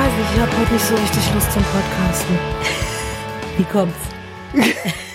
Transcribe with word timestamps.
weiß 0.00 0.12
nicht, 0.16 0.34
ich 0.34 0.40
habe 0.40 0.58
heute 0.58 0.72
nicht 0.72 0.84
so 0.86 0.94
richtig 0.94 1.34
Lust 1.34 1.52
zum 1.52 1.62
Podcasten. 1.62 2.38
Wie 3.58 3.64
kommt's? 3.64 3.98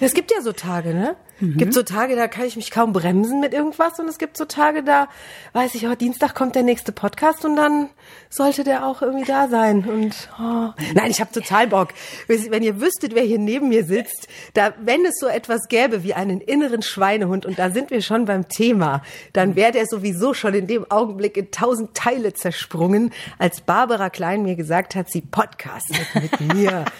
Es 0.00 0.14
gibt 0.14 0.30
ja 0.30 0.40
so 0.42 0.52
Tage, 0.52 0.94
ne? 0.94 1.16
Mhm. 1.40 1.56
Gibt 1.56 1.74
so 1.74 1.82
Tage, 1.82 2.16
da 2.16 2.26
kann 2.26 2.46
ich 2.46 2.56
mich 2.56 2.70
kaum 2.70 2.92
bremsen 2.92 3.40
mit 3.40 3.52
irgendwas 3.52 3.98
und 4.00 4.08
es 4.08 4.18
gibt 4.18 4.36
so 4.36 4.44
Tage, 4.44 4.82
da 4.82 5.08
weiß 5.52 5.74
ich, 5.76 5.86
oh, 5.86 5.94
Dienstag 5.94 6.34
kommt 6.34 6.56
der 6.56 6.64
nächste 6.64 6.90
Podcast 6.90 7.44
und 7.44 7.56
dann 7.56 7.90
sollte 8.28 8.64
der 8.64 8.86
auch 8.86 9.02
irgendwie 9.02 9.24
da 9.24 9.48
sein 9.48 9.84
und 9.88 10.28
oh. 10.40 10.70
nein, 10.94 11.10
ich 11.10 11.20
habe 11.20 11.30
total 11.32 11.68
Bock. 11.68 11.90
Wenn 12.26 12.62
ihr 12.62 12.80
wüsstet, 12.80 13.14
wer 13.14 13.22
hier 13.22 13.38
neben 13.38 13.68
mir 13.68 13.84
sitzt, 13.84 14.26
da 14.54 14.74
wenn 14.80 15.04
es 15.04 15.18
so 15.20 15.28
etwas 15.28 15.68
gäbe 15.68 16.02
wie 16.02 16.14
einen 16.14 16.40
inneren 16.40 16.82
Schweinehund 16.82 17.46
und 17.46 17.58
da 17.58 17.70
sind 17.70 17.90
wir 17.90 18.02
schon 18.02 18.24
beim 18.24 18.48
Thema, 18.48 19.02
dann 19.32 19.54
wäre 19.54 19.72
der 19.72 19.86
sowieso 19.86 20.34
schon 20.34 20.54
in 20.54 20.66
dem 20.66 20.90
Augenblick 20.90 21.36
in 21.36 21.50
tausend 21.50 21.94
Teile 21.94 22.32
zersprungen, 22.34 23.12
als 23.38 23.60
Barbara 23.60 24.10
Klein 24.10 24.42
mir 24.42 24.56
gesagt 24.56 24.94
hat, 24.94 25.10
sie 25.10 25.20
podcastet 25.20 26.06
mit 26.14 26.54
mir. 26.54 26.84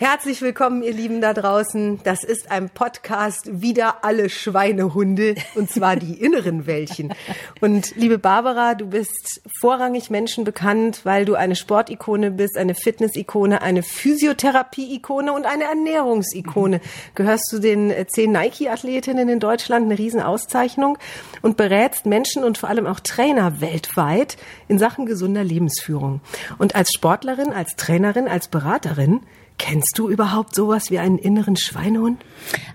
Herzlich 0.00 0.42
willkommen, 0.42 0.84
ihr 0.84 0.92
Lieben 0.92 1.20
da 1.20 1.34
draußen. 1.34 1.98
Das 2.04 2.22
ist 2.22 2.52
ein 2.52 2.70
Podcast 2.70 3.60
wieder 3.60 4.04
alle 4.04 4.30
Schweinehunde 4.30 5.34
und 5.56 5.72
zwar 5.72 5.96
die 5.96 6.12
inneren 6.22 6.68
Wäldchen. 6.68 7.12
Und 7.60 7.96
liebe 7.96 8.16
Barbara, 8.16 8.76
du 8.76 8.86
bist 8.86 9.40
vorrangig 9.58 10.08
Menschen 10.08 10.44
bekannt, 10.44 11.00
weil 11.02 11.24
du 11.24 11.34
eine 11.34 11.56
Sportikone 11.56 12.30
bist, 12.30 12.56
eine 12.56 12.76
Fitnessikone, 12.76 13.60
eine 13.60 13.82
Physiotherapie-Ikone 13.82 15.32
und 15.32 15.46
eine 15.46 15.64
Ernährungsikone. 15.64 16.80
Gehörst 17.16 17.46
zu 17.46 17.58
den 17.58 17.92
zehn 18.06 18.30
Nike-Athletinnen 18.30 19.28
in 19.28 19.40
Deutschland, 19.40 19.86
eine 19.86 19.98
Riesenauszeichnung 19.98 20.96
und 21.42 21.56
berätst 21.56 22.06
Menschen 22.06 22.44
und 22.44 22.56
vor 22.56 22.68
allem 22.68 22.86
auch 22.86 23.00
Trainer 23.00 23.60
weltweit 23.60 24.36
in 24.68 24.78
Sachen 24.78 25.06
gesunder 25.06 25.42
Lebensführung. 25.42 26.20
Und 26.56 26.76
als 26.76 26.92
Sportlerin, 26.94 27.52
als 27.52 27.74
Trainerin, 27.74 28.28
als 28.28 28.46
Beraterin 28.46 29.22
Kennst 29.58 29.98
du 29.98 30.08
überhaupt 30.08 30.54
sowas 30.54 30.90
wie 30.90 30.98
einen 30.98 31.18
inneren 31.18 31.56
Schweinehund? 31.56 32.24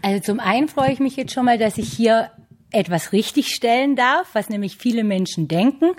Also 0.01 0.21
zum 0.21 0.39
einen 0.39 0.67
freue 0.67 0.91
ich 0.91 0.99
mich 0.99 1.15
jetzt 1.15 1.33
schon 1.33 1.45
mal, 1.45 1.57
dass 1.57 1.77
ich 1.77 1.91
hier 1.91 2.29
etwas 2.73 3.13
richtigstellen 3.13 3.95
darf, 3.95 4.27
was 4.33 4.49
nämlich 4.49 4.77
viele 4.77 5.03
Menschen 5.03 5.47
denken. 5.47 5.91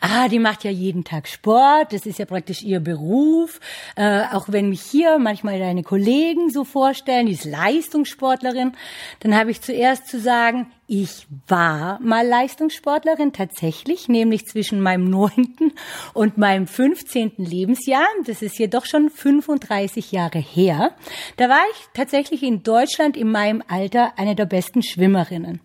Ah, 0.00 0.28
die 0.28 0.38
macht 0.38 0.64
ja 0.64 0.70
jeden 0.70 1.04
Tag 1.04 1.28
Sport, 1.28 1.92
das 1.92 2.06
ist 2.06 2.18
ja 2.18 2.24
praktisch 2.24 2.62
ihr 2.62 2.80
Beruf. 2.80 3.60
Äh, 3.96 4.22
auch 4.32 4.46
wenn 4.48 4.68
mich 4.68 4.80
hier 4.80 5.18
manchmal 5.18 5.58
deine 5.58 5.82
Kollegen 5.82 6.50
so 6.50 6.64
vorstellen, 6.64 7.26
die 7.26 7.32
ist 7.32 7.44
Leistungssportlerin, 7.44 8.72
dann 9.20 9.34
habe 9.34 9.50
ich 9.50 9.60
zuerst 9.60 10.06
zu 10.06 10.20
sagen, 10.20 10.70
ich 10.92 11.28
war 11.46 12.00
mal 12.00 12.26
Leistungssportlerin 12.26 13.32
tatsächlich, 13.32 14.08
nämlich 14.08 14.46
zwischen 14.46 14.80
meinem 14.80 15.08
neunten 15.08 15.72
und 16.14 16.36
meinem 16.36 16.66
15. 16.66 17.34
Lebensjahr. 17.36 18.06
Das 18.26 18.42
ist 18.42 18.58
jedoch 18.58 18.86
schon 18.86 19.08
35 19.08 20.10
Jahre 20.10 20.40
her. 20.40 20.90
Da 21.36 21.48
war 21.48 21.62
ich 21.70 21.86
tatsächlich 21.94 22.42
in 22.42 22.64
Deutschland 22.64 23.16
in 23.16 23.30
meinem 23.30 23.62
Alter 23.68 24.14
eine 24.16 24.34
der 24.34 24.46
besten 24.46 24.82
Schwimmerinnen. 24.82 25.60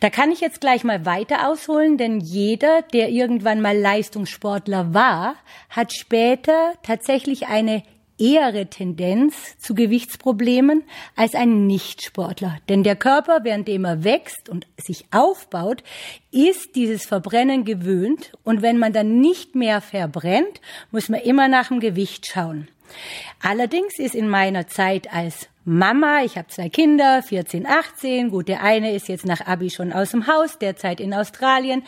Da 0.00 0.08
kann 0.08 0.32
ich 0.32 0.40
jetzt 0.40 0.62
gleich 0.62 0.82
mal 0.82 1.04
weiter 1.04 1.46
ausholen, 1.50 1.98
denn 1.98 2.20
jeder, 2.20 2.80
der 2.94 3.10
irgendwann 3.10 3.60
mal 3.60 3.76
Leistungssportler 3.76 4.94
war, 4.94 5.34
hat 5.68 5.92
später 5.92 6.72
tatsächlich 6.82 7.48
eine 7.48 7.82
ehere 8.18 8.66
Tendenz 8.66 9.58
zu 9.58 9.74
Gewichtsproblemen 9.74 10.84
als 11.16 11.34
ein 11.34 11.66
Nichtsportler. 11.66 12.58
Denn 12.68 12.82
der 12.82 12.96
Körper, 12.96 13.44
währenddem 13.44 13.84
er 13.84 14.04
wächst 14.04 14.48
und 14.48 14.66
sich 14.76 15.04
aufbaut, 15.10 15.82
ist 16.30 16.74
dieses 16.76 17.06
Verbrennen 17.06 17.64
gewöhnt. 17.64 18.32
Und 18.44 18.62
wenn 18.62 18.78
man 18.78 18.92
dann 18.92 19.20
nicht 19.20 19.54
mehr 19.54 19.80
verbrennt, 19.80 20.60
muss 20.90 21.08
man 21.08 21.20
immer 21.20 21.48
nach 21.48 21.68
dem 21.68 21.80
Gewicht 21.80 22.26
schauen. 22.26 22.68
Allerdings 23.42 23.98
ist 23.98 24.14
in 24.14 24.28
meiner 24.28 24.66
Zeit 24.66 25.12
als 25.12 25.48
Mama, 25.66 26.22
ich 26.24 26.36
habe 26.36 26.48
zwei 26.48 26.68
Kinder, 26.68 27.22
14, 27.22 27.66
18, 27.66 28.30
gut, 28.30 28.48
der 28.48 28.62
eine 28.62 28.92
ist 28.92 29.08
jetzt 29.08 29.24
nach 29.24 29.46
Abi 29.46 29.70
schon 29.70 29.94
aus 29.94 30.10
dem 30.10 30.26
Haus, 30.26 30.58
derzeit 30.58 31.00
in 31.00 31.14
Australien. 31.14 31.84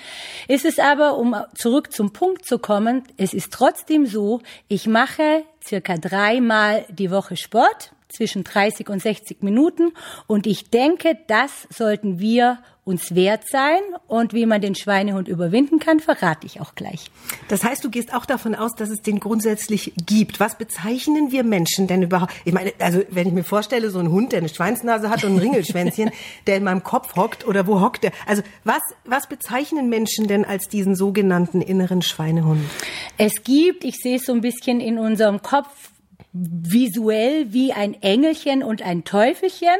Ist 0.49 0.65
es 0.65 0.79
aber, 0.79 1.19
um 1.19 1.37
zurück 1.55 1.93
zum 1.93 2.15
Punkt 2.15 2.47
zu 2.47 2.59
kommen, 2.59 3.03
es 3.19 3.35
ist 3.35 3.53
trotzdem 3.53 4.07
so, 4.07 4.41
ich 4.69 4.87
mache 4.87 5.45
circa 5.63 5.99
dreimal 5.99 6.87
die 6.89 7.11
Woche 7.11 7.37
Sport, 7.37 7.93
zwischen 8.09 8.45
30 8.45 8.89
und 8.89 9.03
60 9.03 9.43
Minuten 9.43 9.93
und 10.27 10.47
ich 10.47 10.71
denke, 10.71 11.19
das 11.27 11.67
sollten 11.71 12.19
wir 12.19 12.59
uns 12.87 13.17
wert 13.17 13.43
sein. 13.51 13.81
Und 14.07 14.33
wie 14.33 14.47
man 14.47 14.61
den 14.61 14.77
Schweinehund 14.77 15.27
überwinden 15.27 15.81
kann, 15.81 15.99
verrate 15.99 16.47
ich 16.47 16.61
auch 16.61 16.77
gleich. 16.77 17.11
Das 17.49 17.65
heißt, 17.65 17.85
du 17.85 17.91
gehst 17.91 18.15
auch 18.15 18.25
davon 18.25 18.55
aus, 18.55 18.77
dass 18.77 18.91
es 18.91 19.03
den 19.03 19.19
grundsätzlich 19.19 19.93
gibt. 20.07 20.39
Was 20.39 20.57
bezeichnen 20.57 21.33
wir 21.33 21.43
Menschen 21.43 21.89
denn 21.89 22.03
überhaupt? 22.03 22.33
Ich 22.45 22.55
meine, 22.55 22.73
also 22.79 23.03
wenn 23.11 23.27
ich 23.27 23.35
mir 23.35 23.43
vorstelle, 23.43 23.91
so 23.91 23.99
ein 23.99 24.11
Hund, 24.11 24.31
der 24.31 24.39
eine 24.39 24.49
Schweinsnase 24.49 25.11
hat 25.11 25.25
und 25.25 25.35
ein 25.35 25.39
Ringelschwänzchen, 25.39 26.13
der 26.47 26.57
in 26.59 26.63
meinem 26.63 26.85
Kopf 26.85 27.17
hockt 27.17 27.45
oder 27.45 27.67
wo 27.67 27.81
hockt 27.81 28.05
der? 28.05 28.13
Also 28.25 28.43
was, 28.63 28.83
was 29.05 29.27
bezeichnen 29.29 29.89
Menschen 29.89 30.29
denn 30.29 30.45
als 30.45 30.69
diesen 30.69 30.95
sogenannten 30.95 31.63
inneren 31.63 32.03
Schweinehund? 32.03 32.63
Es 33.19 33.43
gibt, 33.43 33.83
ich 33.83 33.97
sehe 33.97 34.17
es 34.17 34.27
so 34.27 34.33
ein 34.33 34.41
bisschen 34.41 34.79
in 34.79 35.01
unserem 35.01 35.43
Kopf, 35.43 35.91
visuell 36.37 37.53
wie 37.53 37.73
ein 37.73 38.01
Engelchen 38.03 38.63
und 38.63 38.83
ein 38.83 39.05
Teufelchen. 39.05 39.79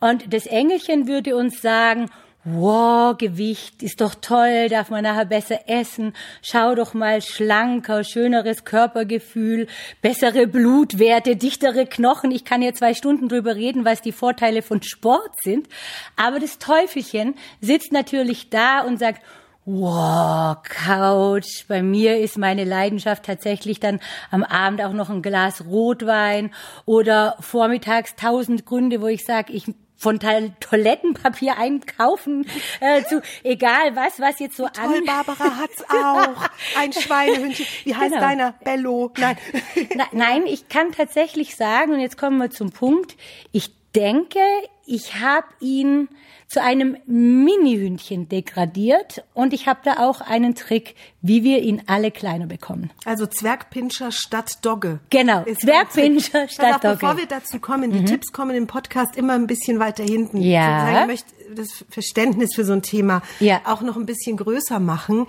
Und 0.00 0.32
das 0.32 0.46
Engelchen 0.46 1.06
würde 1.06 1.36
uns 1.36 1.60
sagen, 1.60 2.10
wow, 2.44 3.16
Gewicht 3.16 3.82
ist 3.82 4.00
doch 4.00 4.14
toll, 4.16 4.68
darf 4.68 4.90
man 4.90 5.04
nachher 5.04 5.26
besser 5.26 5.60
essen, 5.68 6.12
schau 6.42 6.74
doch 6.74 6.92
mal 6.92 7.22
schlanker, 7.22 8.02
schöneres 8.02 8.64
Körpergefühl, 8.64 9.68
bessere 10.00 10.48
Blutwerte, 10.48 11.36
dichtere 11.36 11.86
Knochen. 11.86 12.32
Ich 12.32 12.44
kann 12.44 12.62
hier 12.62 12.74
zwei 12.74 12.94
Stunden 12.94 13.28
drüber 13.28 13.54
reden, 13.54 13.84
was 13.84 14.02
die 14.02 14.12
Vorteile 14.12 14.62
von 14.62 14.82
Sport 14.82 15.30
sind. 15.42 15.68
Aber 16.16 16.40
das 16.40 16.58
Teufelchen 16.58 17.34
sitzt 17.60 17.92
natürlich 17.92 18.50
da 18.50 18.80
und 18.80 18.98
sagt, 18.98 19.22
Wow, 19.64 20.56
Couch. 20.64 21.66
Bei 21.68 21.82
mir 21.82 22.18
ist 22.18 22.36
meine 22.36 22.64
Leidenschaft 22.64 23.24
tatsächlich 23.24 23.78
dann 23.78 24.00
am 24.32 24.42
Abend 24.42 24.82
auch 24.82 24.92
noch 24.92 25.08
ein 25.08 25.22
Glas 25.22 25.64
Rotwein 25.64 26.52
oder 26.84 27.36
vormittags 27.38 28.16
tausend 28.16 28.66
Gründe, 28.66 29.00
wo 29.00 29.06
ich 29.06 29.24
sage, 29.24 29.52
ich 29.52 29.66
von 29.96 30.18
Toilettenpapier 30.18 31.58
einkaufen 31.58 32.44
äh, 32.80 33.04
zu 33.04 33.22
egal 33.44 33.94
was, 33.94 34.18
was 34.18 34.40
jetzt 34.40 34.56
so 34.56 34.66
Toll, 34.66 34.96
an. 34.96 35.04
Barbara 35.04 35.56
hat's 35.60 35.84
auch. 35.88 36.48
Ein 36.76 36.92
Schweinehündchen. 36.92 37.64
Wie 37.84 37.94
heißt 37.94 38.14
genau. 38.14 38.20
deiner? 38.20 38.54
Bello. 38.64 39.12
Nein. 39.16 39.36
Na, 39.94 40.06
nein, 40.10 40.42
ich 40.46 40.68
kann 40.68 40.90
tatsächlich 40.90 41.54
sagen, 41.54 41.92
und 41.92 42.00
jetzt 42.00 42.18
kommen 42.18 42.38
wir 42.38 42.50
zum 42.50 42.72
Punkt, 42.72 43.16
ich 43.52 43.70
denke, 43.94 44.40
ich 44.86 45.20
habe 45.20 45.46
ihn 45.60 46.08
zu 46.52 46.62
einem 46.62 46.98
Mini-Hündchen 47.06 48.28
degradiert 48.28 49.24
und 49.32 49.54
ich 49.54 49.66
habe 49.66 49.80
da 49.84 50.06
auch 50.06 50.20
einen 50.20 50.54
Trick, 50.54 50.94
wie 51.22 51.44
wir 51.44 51.62
ihn 51.62 51.82
alle 51.86 52.10
kleiner 52.10 52.46
bekommen. 52.46 52.90
Also 53.06 53.26
Zwergpinscher 53.26 54.12
statt 54.12 54.58
Dogge. 54.60 55.00
Genau, 55.08 55.44
Zwergpinscher 55.44 56.48
statt 56.48 56.84
Dogge. 56.84 56.96
Bevor 56.96 57.16
wir 57.16 57.26
dazu 57.26 57.58
kommen, 57.58 57.90
die 57.90 58.00
mhm. 58.00 58.06
Tipps 58.06 58.32
kommen 58.32 58.54
im 58.54 58.66
Podcast 58.66 59.16
immer 59.16 59.32
ein 59.32 59.46
bisschen 59.46 59.78
weiter 59.78 60.04
hinten. 60.04 60.42
Ja. 60.42 61.00
Ich 61.00 61.06
möchte 61.06 61.32
das 61.54 61.86
Verständnis 61.88 62.54
für 62.54 62.64
so 62.64 62.74
ein 62.74 62.82
Thema 62.82 63.22
ja. 63.40 63.62
auch 63.64 63.80
noch 63.80 63.96
ein 63.96 64.04
bisschen 64.04 64.36
größer 64.36 64.78
machen. 64.78 65.26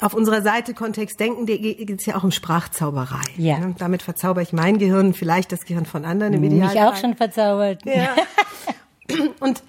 Auf 0.00 0.14
unserer 0.14 0.42
Seite 0.42 0.72
Kontext 0.74 1.20
Denken 1.20 1.46
geht 1.46 1.90
es 1.90 2.06
ja 2.06 2.16
auch 2.16 2.24
um 2.24 2.30
Sprachzauberei. 2.30 3.20
Ja. 3.36 3.58
Damit 3.78 4.02
verzauber 4.02 4.40
ich 4.40 4.52
mein 4.52 4.78
Gehirn, 4.78 5.12
vielleicht 5.12 5.52
das 5.52 5.64
Gehirn 5.64 5.84
von 5.84 6.04
anderen 6.04 6.32
im 6.32 6.42
Idealfall. 6.42 6.74
Mich 6.74 6.84
auch 6.84 6.96
schon 6.96 7.16
verzaubert. 7.16 7.84
Ja. 7.84 8.16
Und 9.40 9.62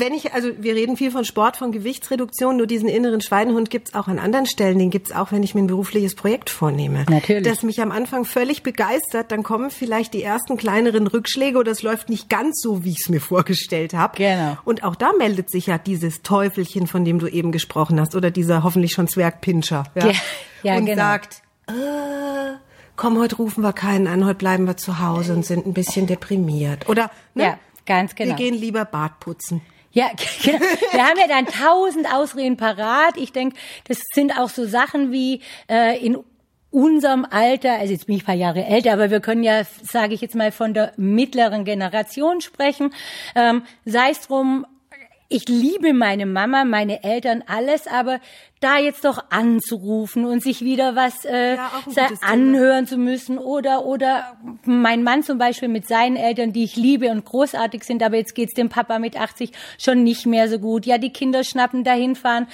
wenn 0.00 0.14
ich, 0.14 0.32
also 0.32 0.50
wir 0.58 0.74
reden 0.74 0.96
viel 0.96 1.10
von 1.10 1.24
Sport, 1.24 1.56
von 1.56 1.72
Gewichtsreduktion, 1.72 2.56
nur 2.56 2.66
diesen 2.66 2.88
inneren 2.88 3.20
Schweinehund 3.20 3.70
gibt's 3.70 3.94
auch 3.94 4.08
an 4.08 4.18
anderen 4.18 4.46
Stellen. 4.46 4.78
Den 4.78 4.90
gibt's 4.90 5.12
auch, 5.12 5.32
wenn 5.32 5.42
ich 5.42 5.54
mir 5.54 5.62
ein 5.62 5.66
berufliches 5.66 6.14
Projekt 6.14 6.50
vornehme. 6.50 7.06
Natürlich. 7.08 7.44
Das 7.44 7.62
mich 7.62 7.80
am 7.80 7.92
Anfang 7.92 8.24
völlig 8.24 8.62
begeistert, 8.62 9.32
dann 9.32 9.42
kommen 9.42 9.70
vielleicht 9.70 10.14
die 10.14 10.22
ersten 10.22 10.56
kleineren 10.56 11.06
Rückschläge 11.06 11.58
oder 11.58 11.72
es 11.72 11.82
läuft 11.82 12.08
nicht 12.08 12.28
ganz 12.28 12.60
so, 12.60 12.84
wie 12.84 12.90
ich 12.90 13.00
es 13.00 13.08
mir 13.08 13.20
vorgestellt 13.20 13.94
habe. 13.94 14.16
Genau. 14.16 14.56
Und 14.64 14.84
auch 14.84 14.94
da 14.94 15.12
meldet 15.18 15.50
sich 15.50 15.66
ja 15.66 15.78
dieses 15.78 16.22
Teufelchen, 16.22 16.86
von 16.86 17.04
dem 17.04 17.18
du 17.18 17.26
eben 17.26 17.52
gesprochen 17.52 18.00
hast, 18.00 18.14
oder 18.14 18.30
dieser 18.30 18.62
hoffentlich 18.62 18.92
schon 18.92 19.08
Zwergpinscher. 19.08 19.84
Ja, 19.94 20.10
ja, 20.62 20.76
und 20.76 20.86
genau. 20.86 20.96
sagt, 21.02 21.42
äh, 21.68 21.72
komm, 22.96 23.18
heute 23.18 23.36
rufen 23.36 23.62
wir 23.62 23.72
keinen 23.72 24.06
an, 24.06 24.24
heute 24.24 24.36
bleiben 24.36 24.66
wir 24.66 24.76
zu 24.76 25.00
Hause 25.00 25.32
und 25.34 25.44
sind 25.44 25.66
ein 25.66 25.74
bisschen 25.74 26.06
deprimiert. 26.06 26.88
Oder 26.88 27.10
ne? 27.34 27.44
ja, 27.44 27.58
ganz 27.84 28.14
genau. 28.14 28.30
Wir 28.30 28.36
gehen 28.36 28.54
lieber 28.54 28.84
Bad 28.84 29.20
putzen. 29.20 29.60
Ja, 29.96 30.10
genau. 30.44 30.58
Wir 30.58 31.06
haben 31.06 31.18
ja 31.18 31.26
dann 31.26 31.46
tausend 31.46 32.06
Ausreden 32.12 32.58
parat. 32.58 33.16
Ich 33.16 33.32
denke, 33.32 33.56
das 33.88 33.98
sind 34.12 34.38
auch 34.38 34.50
so 34.50 34.66
Sachen 34.66 35.10
wie 35.10 35.40
äh, 35.70 35.98
in 36.04 36.18
unserem 36.70 37.24
Alter, 37.24 37.78
also 37.78 37.94
jetzt 37.94 38.06
bin 38.06 38.16
ich 38.16 38.22
ein 38.22 38.26
paar 38.26 38.34
Jahre 38.34 38.66
älter, 38.66 38.92
aber 38.92 39.10
wir 39.10 39.20
können 39.20 39.42
ja, 39.42 39.62
sage 39.64 40.12
ich 40.12 40.20
jetzt 40.20 40.34
mal, 40.34 40.52
von 40.52 40.74
der 40.74 40.92
mittleren 40.98 41.64
Generation 41.64 42.42
sprechen. 42.42 42.92
Ähm, 43.34 43.62
sei 43.86 44.10
es 44.10 44.20
drum, 44.20 44.66
ich 45.30 45.48
liebe 45.48 45.94
meine 45.94 46.26
Mama, 46.26 46.64
meine 46.66 47.02
Eltern, 47.02 47.42
alles, 47.46 47.86
aber 47.86 48.20
da 48.60 48.78
jetzt 48.78 49.04
doch 49.04 49.22
anzurufen 49.28 50.24
und 50.24 50.42
sich 50.42 50.62
wieder 50.62 50.96
was 50.96 51.26
äh, 51.26 51.56
ja, 51.56 51.70
anhören 52.22 52.86
zu 52.86 52.96
müssen 52.96 53.36
oder 53.36 53.84
oder 53.84 54.36
mein 54.64 55.02
Mann 55.02 55.22
zum 55.22 55.36
Beispiel 55.36 55.68
mit 55.68 55.86
seinen 55.86 56.16
Eltern, 56.16 56.54
die 56.54 56.64
ich 56.64 56.74
liebe 56.74 57.10
und 57.10 57.24
großartig 57.24 57.84
sind, 57.84 58.02
aber 58.02 58.16
jetzt 58.16 58.34
geht's 58.34 58.54
dem 58.54 58.70
Papa 58.70 58.98
mit 58.98 59.20
80 59.20 59.52
schon 59.78 60.04
nicht 60.04 60.24
mehr 60.24 60.48
so 60.48 60.58
gut. 60.58 60.86
Ja, 60.86 60.96
die 60.96 61.12
Kinder 61.12 61.44
schnappen 61.44 61.84
dahin 61.84 62.14
fahren. 62.16 62.46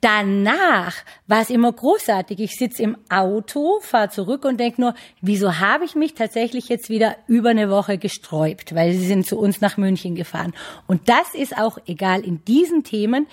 Danach 0.00 0.94
war 1.26 1.42
es 1.42 1.50
immer 1.50 1.70
großartig. 1.70 2.40
Ich 2.40 2.56
sitze 2.56 2.82
im 2.82 2.96
Auto, 3.10 3.80
fahre 3.80 4.08
zurück 4.08 4.46
und 4.46 4.58
denke 4.58 4.80
nur, 4.80 4.94
wieso 5.20 5.58
habe 5.58 5.84
ich 5.84 5.94
mich 5.94 6.14
tatsächlich 6.14 6.70
jetzt 6.70 6.88
wieder 6.88 7.16
über 7.26 7.50
eine 7.50 7.68
Woche 7.68 7.98
gesträubt? 7.98 8.74
Weil 8.74 8.92
sie 8.94 9.04
sind 9.04 9.26
zu 9.26 9.38
uns 9.38 9.60
nach 9.60 9.76
München 9.76 10.14
gefahren. 10.14 10.54
Und 10.86 11.10
das 11.10 11.34
ist 11.34 11.58
auch 11.58 11.76
egal 11.86 12.24
in 12.24 12.42
diesen 12.46 12.82
Themen 12.82 13.26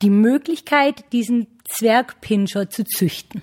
die 0.00 0.10
Möglichkeit, 0.10 1.04
diesen 1.12 1.46
Zwergpinscher 1.68 2.70
zu 2.70 2.84
züchten. 2.84 3.42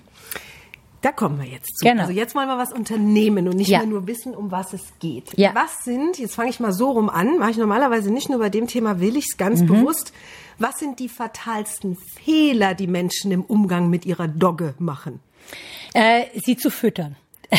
Da 1.02 1.10
kommen 1.10 1.40
wir 1.40 1.48
jetzt 1.48 1.78
zu. 1.78 1.84
Genau. 1.84 2.02
Also 2.02 2.12
jetzt 2.12 2.36
wollen 2.36 2.46
wir 2.46 2.58
was 2.58 2.72
unternehmen 2.72 3.48
und 3.48 3.56
nicht 3.56 3.68
ja. 3.68 3.78
mehr 3.78 3.88
nur 3.88 4.06
wissen, 4.06 4.36
um 4.36 4.52
was 4.52 4.72
es 4.72 4.82
geht. 5.00 5.36
Ja. 5.36 5.50
Was 5.52 5.82
sind, 5.84 6.18
jetzt 6.18 6.36
fange 6.36 6.50
ich 6.50 6.60
mal 6.60 6.72
so 6.72 6.92
rum 6.92 7.10
an, 7.10 7.38
mache 7.38 7.50
ich 7.50 7.56
normalerweise 7.56 8.12
nicht 8.12 8.30
nur 8.30 8.38
bei 8.38 8.50
dem 8.50 8.68
Thema, 8.68 9.00
will 9.00 9.16
ich 9.16 9.26
es 9.30 9.36
ganz 9.36 9.62
mhm. 9.62 9.66
bewusst. 9.66 10.12
Was 10.58 10.78
sind 10.78 11.00
die 11.00 11.08
fatalsten 11.08 11.96
Fehler, 11.96 12.74
die 12.74 12.86
Menschen 12.86 13.32
im 13.32 13.42
Umgang 13.42 13.90
mit 13.90 14.06
ihrer 14.06 14.28
Dogge 14.28 14.74
machen? 14.78 15.18
Äh, 15.92 16.26
sie 16.44 16.56
zu 16.56 16.70
füttern. 16.70 17.16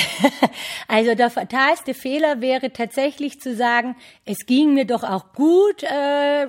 also 0.88 1.14
der 1.14 1.30
fatalste 1.30 1.94
Fehler 1.94 2.40
wäre 2.40 2.72
tatsächlich 2.72 3.42
zu 3.42 3.56
sagen, 3.56 3.96
es 4.26 4.46
ging 4.46 4.74
mir 4.74 4.86
doch 4.86 5.04
auch 5.04 5.34
gut, 5.34 5.84
äh, 5.84 6.48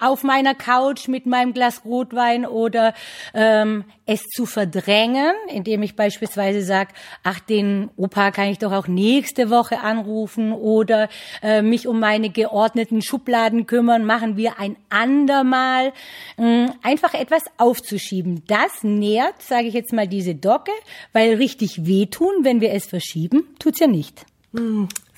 auf 0.00 0.22
meiner 0.22 0.54
Couch 0.54 1.08
mit 1.08 1.26
meinem 1.26 1.52
Glas 1.52 1.82
Rotwein 1.84 2.46
oder 2.46 2.94
ähm, 3.34 3.84
es 4.06 4.22
zu 4.24 4.46
verdrängen, 4.46 5.32
indem 5.48 5.82
ich 5.82 5.94
beispielsweise 5.94 6.62
sage, 6.62 6.90
ach, 7.22 7.38
den 7.40 7.90
Opa 7.96 8.30
kann 8.30 8.48
ich 8.48 8.58
doch 8.58 8.72
auch 8.72 8.88
nächste 8.88 9.50
Woche 9.50 9.80
anrufen 9.80 10.52
oder 10.52 11.08
äh, 11.42 11.62
mich 11.62 11.86
um 11.86 12.00
meine 12.00 12.30
geordneten 12.30 13.02
Schubladen 13.02 13.66
kümmern, 13.66 14.04
machen 14.04 14.36
wir 14.36 14.58
ein 14.58 14.76
andermal. 14.88 15.92
Ähm, 16.38 16.72
einfach 16.82 17.14
etwas 17.14 17.44
aufzuschieben. 17.58 18.42
Das 18.46 18.82
nährt, 18.82 19.42
sage 19.42 19.68
ich 19.68 19.74
jetzt 19.74 19.92
mal, 19.92 20.08
diese 20.08 20.34
Docke, 20.34 20.72
weil 21.12 21.34
richtig 21.34 21.86
wehtun, 21.86 22.32
wenn 22.42 22.60
wir 22.60 22.72
es 22.72 22.86
verschieben, 22.86 23.44
tut's 23.58 23.80
ja 23.80 23.86
nicht. 23.86 24.24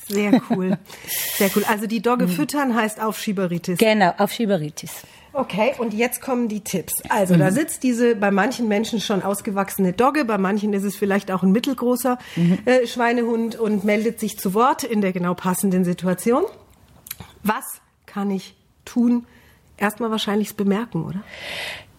Sehr 0.09 0.41
cool. 0.51 0.79
Sehr 1.37 1.51
cool. 1.57 1.65
Also 1.69 1.87
die 1.87 2.03
Dogge 2.03 2.27
mhm. 2.27 2.31
füttern 2.31 2.75
heißt 2.75 3.01
Aufschieberitis. 3.01 3.79
Genau, 3.79 4.13
Aufschieberitis. 4.19 4.93
Okay, 5.35 5.73
und 5.79 5.95
jetzt 5.95 6.21
kommen 6.21 6.49
die 6.49 6.61
Tipps. 6.61 6.93
Also, 7.09 7.35
mhm. 7.35 7.39
da 7.39 7.51
sitzt 7.51 7.83
diese 7.83 8.15
bei 8.15 8.31
manchen 8.31 8.69
Menschen 8.69 9.01
schon 9.01 9.23
ausgewachsene 9.23 9.95
Dogge, 9.95 10.27
bei 10.27 10.37
manchen 10.37 10.75
ist 10.75 10.85
es 10.85 10.95
vielleicht 10.95 11.31
auch 11.31 11.43
ein 11.43 11.53
mittelgroßer 11.53 12.19
mhm. 12.37 12.59
äh, 12.67 12.87
Schweinehund 12.87 13.57
und 13.57 13.85
meldet 13.85 14.21
sich 14.21 14.39
zu 14.39 14.53
Wort 14.53 14.85
in 14.85 15.01
der 15.01 15.13
genau 15.13 15.33
passenden 15.33 15.85
Situation. 15.85 16.45
Was 17.43 17.65
kann 18.05 18.31
ich 18.31 18.55
tun? 18.85 19.27
Erstmal 19.79 20.11
wahrscheinlich 20.11 20.49
es 20.49 20.55
bemerken, 20.55 21.05
oder? 21.05 21.23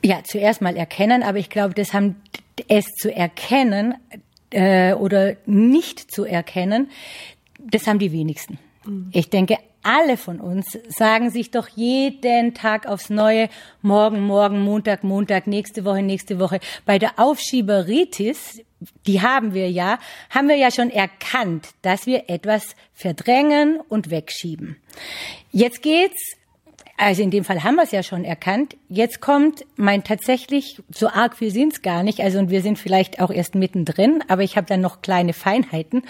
Ja, 0.03 0.21
zuerst 0.23 0.61
mal 0.61 0.77
erkennen, 0.77 1.23
aber 1.23 1.39
ich 1.39 1.49
glaube, 1.49 1.73
das 1.73 1.91
haben 1.93 2.21
es 2.67 2.85
zu 2.85 3.11
erkennen 3.13 3.95
äh, 4.51 4.93
oder 4.93 5.35
nicht 5.47 6.11
zu 6.11 6.23
erkennen, 6.23 6.91
das 7.59 7.87
haben 7.87 7.99
die 7.99 8.11
wenigsten. 8.11 8.59
Mhm. 8.85 9.09
Ich 9.11 9.29
denke, 9.29 9.57
alle 9.83 10.15
von 10.17 10.39
uns 10.39 10.77
sagen 10.87 11.29
sich 11.29 11.51
doch 11.51 11.67
jeden 11.67 12.53
Tag 12.53 12.87
aufs 12.87 13.09
Neue, 13.09 13.49
morgen, 13.81 14.21
morgen, 14.21 14.61
Montag, 14.61 15.03
Montag, 15.03 15.45
nächste 15.45 15.83
Woche, 15.83 16.01
nächste 16.01 16.39
Woche. 16.39 16.59
Bei 16.85 16.97
der 16.97 17.19
Aufschieberitis, 17.19 18.61
die 19.05 19.21
haben 19.21 19.53
wir 19.53 19.69
ja, 19.69 19.99
haben 20.29 20.47
wir 20.47 20.55
ja 20.55 20.71
schon 20.71 20.89
erkannt, 20.89 21.69
dass 21.81 22.05
wir 22.05 22.29
etwas 22.29 22.75
verdrängen 22.93 23.79
und 23.89 24.09
wegschieben. 24.09 24.77
Jetzt 25.51 25.81
geht's 25.81 26.37
also 26.97 27.23
in 27.23 27.31
dem 27.31 27.43
Fall 27.43 27.63
haben 27.63 27.75
wir 27.75 27.83
es 27.83 27.91
ja 27.91 28.03
schon 28.03 28.23
erkannt. 28.23 28.77
Jetzt 28.87 29.19
kommt 29.19 29.65
mein 29.75 30.03
tatsächlich, 30.03 30.81
so 30.91 31.07
arg 31.07 31.35
viel 31.35 31.51
sind's 31.51 31.81
gar 31.81 32.03
nicht, 32.03 32.19
also 32.19 32.39
und 32.39 32.49
wir 32.49 32.61
sind 32.61 32.77
vielleicht 32.77 33.19
auch 33.19 33.31
erst 33.31 33.55
mittendrin, 33.55 34.23
aber 34.27 34.43
ich 34.43 34.57
habe 34.57 34.67
dann 34.67 34.81
noch 34.81 35.01
kleine 35.01 35.33
Feinheiten. 35.33 36.03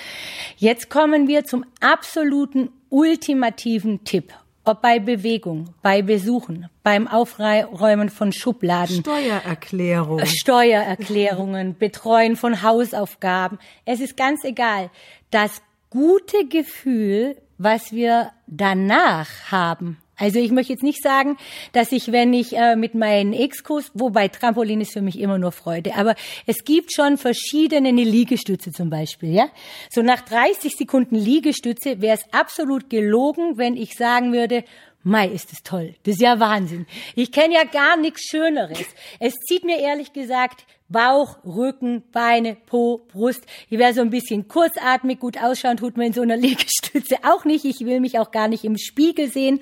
Jetzt 0.57 0.89
kommen 0.89 1.27
wir 1.27 1.45
zum 1.45 1.65
absoluten 1.80 2.69
ultimativen 2.89 4.03
Tipp. 4.03 4.33
Ob 4.65 4.81
bei 4.81 5.00
Bewegung, 5.00 5.74
bei 5.81 6.01
Besuchen, 6.01 6.69
beim 6.83 7.09
Aufräumen 7.09 8.09
von 8.09 8.31
Schubladen. 8.31 9.01
Steuererklärung. 9.01 10.25
Steuererklärungen, 10.25 11.75
Betreuen 11.80 12.38
von 12.38 12.62
Hausaufgaben. 12.62 13.59
Es 13.83 14.00
ist 14.00 14.15
ganz 14.15 14.45
egal. 14.45 14.89
Das 15.31 15.62
gute 15.89 16.47
Gefühl, 16.47 17.35
was 17.57 17.91
wir 17.91 18.31
danach 18.47 19.30
haben, 19.51 19.97
also 20.23 20.39
ich 20.39 20.51
möchte 20.51 20.71
jetzt 20.71 20.83
nicht 20.83 21.03
sagen, 21.03 21.35
dass 21.73 21.91
ich, 21.91 22.13
wenn 22.13 22.33
ich 22.33 22.55
äh, 22.55 22.77
mit 22.77 22.95
meinen 22.95 23.33
Ex-Kurs, 23.33 23.91
wobei 23.93 24.29
Trampolin 24.29 24.79
ist 24.79 24.93
für 24.93 25.01
mich 25.01 25.19
immer 25.19 25.37
nur 25.37 25.51
Freude, 25.51 25.95
aber 25.95 26.15
es 26.45 26.63
gibt 26.63 26.93
schon 26.93 27.17
verschiedene 27.17 27.91
Liegestütze 27.91 28.71
zum 28.71 28.89
Beispiel, 28.89 29.33
ja. 29.33 29.49
So 29.89 30.01
nach 30.01 30.21
30 30.21 30.77
Sekunden 30.77 31.15
Liegestütze 31.15 31.99
wäre 31.99 32.15
es 32.15 32.33
absolut 32.33 32.89
gelogen, 32.89 33.57
wenn 33.57 33.75
ich 33.75 33.95
sagen 33.95 34.31
würde, 34.31 34.63
Mai, 35.05 35.27
ist 35.27 35.51
es 35.51 35.61
toll. 35.63 35.95
Das 36.03 36.13
ist 36.13 36.21
ja 36.21 36.39
Wahnsinn. 36.39 36.85
Ich 37.13 37.33
kenne 37.33 37.55
ja 37.55 37.65
gar 37.65 37.97
nichts 37.97 38.21
Schöneres. 38.21 38.85
Es 39.19 39.33
zieht 39.33 39.65
mir 39.65 39.77
ehrlich 39.79 40.13
gesagt 40.13 40.65
Bauch, 40.94 41.44
Rücken, 41.44 42.04
Beine, 42.13 42.56
Po, 42.56 43.01
Brust. 43.12 43.45
Ich 43.69 43.78
wäre 43.78 43.94
so 43.94 44.00
ein 44.00 44.10
bisschen 44.10 44.48
kurzatmig, 44.48 45.19
gut 45.19 45.44
ausschauen 45.44 45.75
tut 45.75 45.98
man 45.98 46.07
in 46.07 46.13
so 46.13 46.22
einer 46.22 46.38
Liegestütze 46.45 47.18
auch 47.24 47.44
nicht. 47.44 47.66
Ich 47.66 47.81
will 47.81 48.00
mich 48.00 48.18
auch 48.18 48.31
gar 48.31 48.48
nicht 48.48 48.63
im 48.63 48.78
Spiegel 48.78 49.30
sehen. 49.30 49.60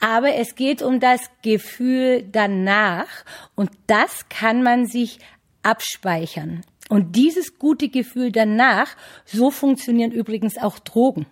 Aber 0.00 0.34
es 0.34 0.56
geht 0.56 0.82
um 0.82 0.98
das 0.98 1.20
Gefühl 1.42 2.24
danach. 2.32 3.06
Und 3.54 3.70
das 3.86 4.28
kann 4.28 4.64
man 4.64 4.86
sich 4.86 5.20
abspeichern. 5.62 6.62
Und 6.88 7.14
dieses 7.14 7.58
gute 7.58 7.88
Gefühl 7.88 8.32
danach, 8.32 8.96
so 9.24 9.52
funktionieren 9.52 10.10
übrigens 10.10 10.58
auch 10.58 10.80
Drogen. 10.80 11.26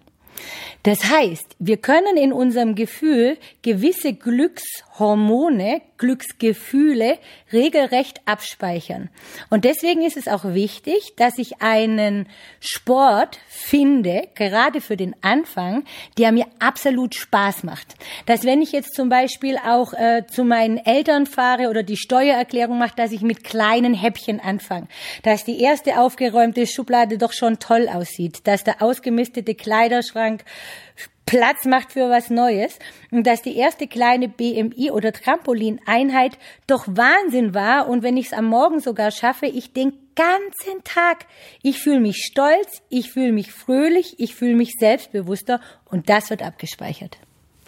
Das 0.84 1.04
heißt, 1.04 1.56
wir 1.58 1.76
können 1.76 2.16
in 2.16 2.32
unserem 2.32 2.74
Gefühl 2.74 3.36
gewisse 3.62 4.14
Glückshormone, 4.14 5.82
Glücksgefühle 6.00 7.18
regelrecht 7.52 8.22
abspeichern. 8.24 9.10
Und 9.50 9.66
deswegen 9.66 10.02
ist 10.02 10.16
es 10.16 10.28
auch 10.28 10.44
wichtig, 10.44 11.12
dass 11.16 11.36
ich 11.36 11.60
einen 11.60 12.26
Sport 12.58 13.38
finde, 13.48 14.26
gerade 14.34 14.80
für 14.80 14.96
den 14.96 15.14
Anfang, 15.20 15.84
der 16.16 16.32
mir 16.32 16.46
absolut 16.58 17.14
Spaß 17.14 17.64
macht. 17.64 17.96
Dass 18.24 18.44
wenn 18.44 18.62
ich 18.62 18.72
jetzt 18.72 18.94
zum 18.94 19.10
Beispiel 19.10 19.58
auch 19.58 19.92
äh, 19.92 20.24
zu 20.26 20.44
meinen 20.44 20.78
Eltern 20.78 21.26
fahre 21.26 21.68
oder 21.68 21.82
die 21.82 21.98
Steuererklärung 21.98 22.78
mache, 22.78 22.96
dass 22.96 23.12
ich 23.12 23.20
mit 23.20 23.44
kleinen 23.44 23.92
Häppchen 23.92 24.40
anfange. 24.40 24.88
Dass 25.22 25.44
die 25.44 25.60
erste 25.60 26.00
aufgeräumte 26.00 26.66
Schublade 26.66 27.18
doch 27.18 27.34
schon 27.34 27.58
toll 27.58 27.88
aussieht. 27.92 28.46
Dass 28.46 28.64
der 28.64 28.80
ausgemistete 28.80 29.54
Kleiderschrank 29.54 30.44
Platz 31.30 31.64
macht 31.64 31.92
für 31.92 32.10
was 32.10 32.28
Neues 32.28 32.76
und 33.12 33.24
dass 33.24 33.40
die 33.40 33.56
erste 33.56 33.86
kleine 33.86 34.28
BMI 34.28 34.90
oder 34.90 35.12
Trampolineinheit 35.12 36.36
doch 36.66 36.88
Wahnsinn 36.88 37.54
war 37.54 37.88
und 37.88 38.02
wenn 38.02 38.16
ich 38.16 38.26
es 38.26 38.32
am 38.32 38.46
Morgen 38.46 38.80
sogar 38.80 39.12
schaffe, 39.12 39.46
ich 39.46 39.72
den 39.72 39.92
ganzen 40.16 40.82
Tag, 40.82 41.26
ich 41.62 41.78
fühle 41.78 42.00
mich 42.00 42.16
stolz, 42.16 42.82
ich 42.88 43.12
fühle 43.12 43.30
mich 43.30 43.52
fröhlich, 43.52 44.16
ich 44.18 44.34
fühle 44.34 44.56
mich 44.56 44.72
selbstbewusster 44.76 45.60
und 45.84 46.08
das 46.08 46.30
wird 46.30 46.42
abgespeichert. 46.42 47.18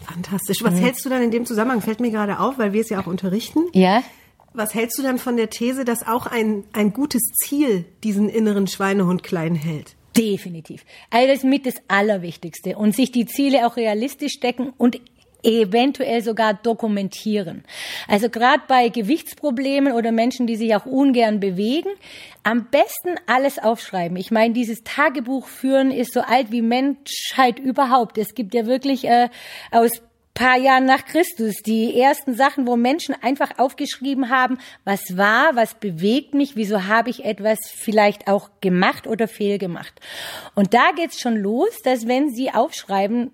Fantastisch. 0.04 0.64
Was 0.64 0.74
mhm. 0.74 0.78
hältst 0.78 1.04
du 1.04 1.08
dann 1.08 1.22
in 1.22 1.30
dem 1.30 1.46
Zusammenhang? 1.46 1.82
Fällt 1.82 2.00
mir 2.00 2.10
gerade 2.10 2.40
auf, 2.40 2.58
weil 2.58 2.72
wir 2.72 2.80
es 2.80 2.90
ja 2.90 3.00
auch 3.00 3.06
unterrichten. 3.06 3.60
Ja. 3.74 4.02
Was 4.54 4.74
hältst 4.74 4.98
du 4.98 5.04
dann 5.04 5.18
von 5.18 5.36
der 5.36 5.50
These, 5.50 5.84
dass 5.84 6.04
auch 6.04 6.26
ein, 6.26 6.64
ein 6.72 6.92
gutes 6.92 7.22
Ziel 7.44 7.84
diesen 8.02 8.28
inneren 8.28 8.66
Schweinehund 8.66 9.22
klein 9.22 9.54
hält? 9.54 9.94
Definitiv. 10.16 10.84
Also 11.10 11.28
das 11.28 11.38
ist 11.38 11.44
mit 11.44 11.66
das 11.66 11.74
Allerwichtigste. 11.88 12.76
Und 12.76 12.94
sich 12.94 13.12
die 13.12 13.26
Ziele 13.26 13.66
auch 13.66 13.76
realistisch 13.76 14.32
stecken 14.32 14.72
und 14.76 15.00
eventuell 15.42 16.22
sogar 16.22 16.54
dokumentieren. 16.54 17.64
Also 18.06 18.28
gerade 18.28 18.62
bei 18.68 18.88
Gewichtsproblemen 18.88 19.92
oder 19.92 20.12
Menschen, 20.12 20.46
die 20.46 20.56
sich 20.56 20.74
auch 20.76 20.86
ungern 20.86 21.40
bewegen, 21.40 21.90
am 22.44 22.66
besten 22.70 23.16
alles 23.26 23.58
aufschreiben. 23.58 24.16
Ich 24.16 24.30
meine, 24.30 24.54
dieses 24.54 24.84
Tagebuch 24.84 25.46
führen 25.48 25.90
ist 25.90 26.12
so 26.12 26.20
alt 26.20 26.52
wie 26.52 26.62
Menschheit 26.62 27.58
überhaupt. 27.58 28.18
Es 28.18 28.34
gibt 28.34 28.54
ja 28.54 28.66
wirklich 28.66 29.04
äh, 29.04 29.28
aus 29.70 29.90
paar 30.34 30.56
Jahren 30.56 30.86
nach 30.86 31.04
Christus, 31.04 31.56
die 31.56 31.98
ersten 32.00 32.34
Sachen, 32.34 32.66
wo 32.66 32.76
Menschen 32.76 33.14
einfach 33.20 33.58
aufgeschrieben 33.58 34.30
haben, 34.30 34.58
was 34.84 35.16
war, 35.16 35.54
was 35.56 35.74
bewegt 35.74 36.34
mich, 36.34 36.56
wieso 36.56 36.86
habe 36.86 37.10
ich 37.10 37.24
etwas 37.24 37.58
vielleicht 37.74 38.28
auch 38.28 38.50
gemacht 38.60 39.06
oder 39.06 39.28
fehlgemacht. 39.28 40.00
Und 40.54 40.74
da 40.74 40.92
geht's 40.96 41.20
schon 41.20 41.36
los, 41.36 41.82
dass 41.84 42.06
wenn 42.06 42.30
sie 42.30 42.50
aufschreiben, 42.50 43.30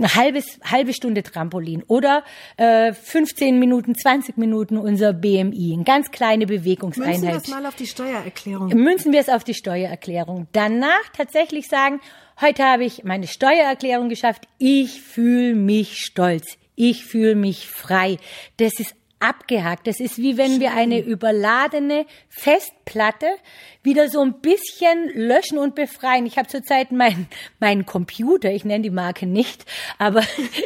eine 0.00 0.14
halbes, 0.14 0.58
halbe 0.64 0.92
Stunde 0.92 1.22
Trampolin 1.22 1.82
oder 1.86 2.24
äh, 2.56 2.92
15 2.92 3.58
Minuten, 3.58 3.94
20 3.94 4.36
Minuten 4.36 4.78
unser 4.78 5.12
BMI, 5.12 5.74
eine 5.74 5.84
ganz 5.84 6.10
kleine 6.10 6.46
Bewegungseinheit. 6.46 7.20
Münzen 7.20 7.28
wir 7.28 7.40
das 7.40 7.48
mal 7.48 7.66
auf 7.66 7.76
die 7.76 7.86
Steuererklärung. 7.86 8.68
Münzen 8.68 9.12
wir 9.12 9.20
es 9.20 9.28
auf 9.28 9.44
die 9.44 9.54
Steuererklärung. 9.54 10.48
Danach 10.52 11.08
tatsächlich 11.16 11.68
sagen, 11.68 12.00
heute 12.40 12.64
habe 12.64 12.84
ich 12.84 13.04
meine 13.04 13.26
Steuererklärung 13.26 14.08
geschafft, 14.08 14.48
ich 14.58 15.02
fühle 15.02 15.54
mich 15.54 15.98
stolz. 15.98 16.56
Ich 16.74 17.04
fühle 17.04 17.34
mich 17.34 17.68
frei. 17.68 18.16
Das 18.56 18.80
ist 18.80 18.94
abgehakt. 19.18 19.86
Das 19.86 20.00
ist 20.00 20.16
wie 20.16 20.38
wenn 20.38 20.60
wir 20.60 20.72
eine 20.72 20.98
überladene 20.98 22.06
Festplatte 22.90 23.26
wieder 23.82 24.10
so 24.10 24.20
ein 24.20 24.34
bisschen 24.40 25.10
löschen 25.14 25.56
und 25.56 25.74
befreien. 25.74 26.26
Ich 26.26 26.36
habe 26.36 26.48
zurzeit 26.48 26.92
meinen 26.92 27.28
meinen 27.60 27.86
Computer, 27.86 28.50
ich 28.50 28.64
nenne 28.64 28.82
die 28.82 28.90
Marke 28.90 29.26
nicht, 29.26 29.64
aber 29.98 30.22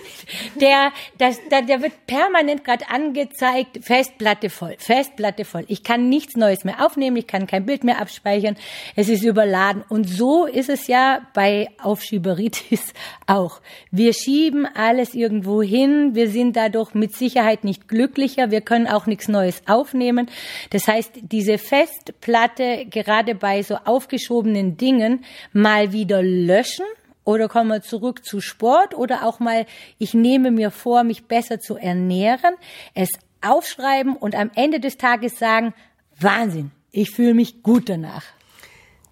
der, 0.61 0.91
das, 1.19 1.39
der, 1.49 1.63
der 1.63 1.83
wird 1.83 2.07
permanent 2.07 2.65
gerade 2.65 2.89
angezeigt, 2.91 3.79
Festplatte 3.83 4.51
voll, 4.51 4.75
Festplatte 4.79 5.45
voll. 5.45 5.65
Ich 5.69 5.85
kann 5.85 6.09
nichts 6.09 6.37
Neues 6.37 6.65
mehr 6.65 6.85
aufnehmen, 6.85 7.17
ich 7.17 7.29
kann 7.29 7.47
kein 7.47 7.67
Bild 7.67 7.85
mehr 7.85 8.01
abspeichern, 8.01 8.57
es 8.97 9.09
ist 9.09 9.23
überladen. 9.23 9.85
Und 9.89 10.09
so 10.09 10.47
ist 10.47 10.69
es 10.69 10.89
ja 10.89 11.27
bei 11.35 11.69
Aufschieberitis 11.81 12.95
auch. 13.29 13.61
Wir 13.93 14.13
schieben 14.13 14.67
alles 14.67 15.15
irgendwo 15.15 15.63
hin, 15.63 16.15
wir 16.15 16.29
sind 16.29 16.57
dadurch 16.57 16.95
mit 16.95 17.15
Sicherheit 17.15 17.63
nicht 17.63 17.87
glücklicher, 17.87 18.51
wir 18.51 18.61
können 18.61 18.89
auch 18.89 19.07
nichts 19.07 19.29
Neues 19.29 19.63
aufnehmen. 19.67 20.29
Das 20.71 20.89
heißt, 20.89 21.13
diese 21.23 21.59
Festplatte, 22.25 22.87
gerade 22.91 23.35
bei 23.35 23.63
so 23.63 23.77
aufgeschobenen 23.85 24.77
Dingen 24.77 25.25
mal 25.53 25.93
wieder 25.93 26.23
löschen 26.23 26.87
oder 27.25 27.49
kommen 27.49 27.69
wir 27.69 27.83
zurück 27.83 28.25
zu 28.25 28.41
Sport 28.41 28.95
oder 28.95 29.27
auch 29.27 29.41
mal, 29.41 29.67
ich 29.99 30.15
nehme 30.15 30.51
mir 30.51 30.71
vor, 30.71 31.05
mich 31.05 31.27
besser 31.27 31.61
zu 31.61 31.77
ernähren, 31.77 32.55
es 32.95 33.11
aufschreiben 33.43 34.17
und 34.17 34.35
am 34.35 34.51
Ende 34.55 34.81
des 34.81 34.97
Tages 34.97 35.39
sagen, 35.39 35.75
Wahnsinn, 36.19 36.71
ich 36.93 37.11
fühle 37.11 37.35
mich 37.35 37.63
gut 37.63 37.89
danach. 37.89 38.25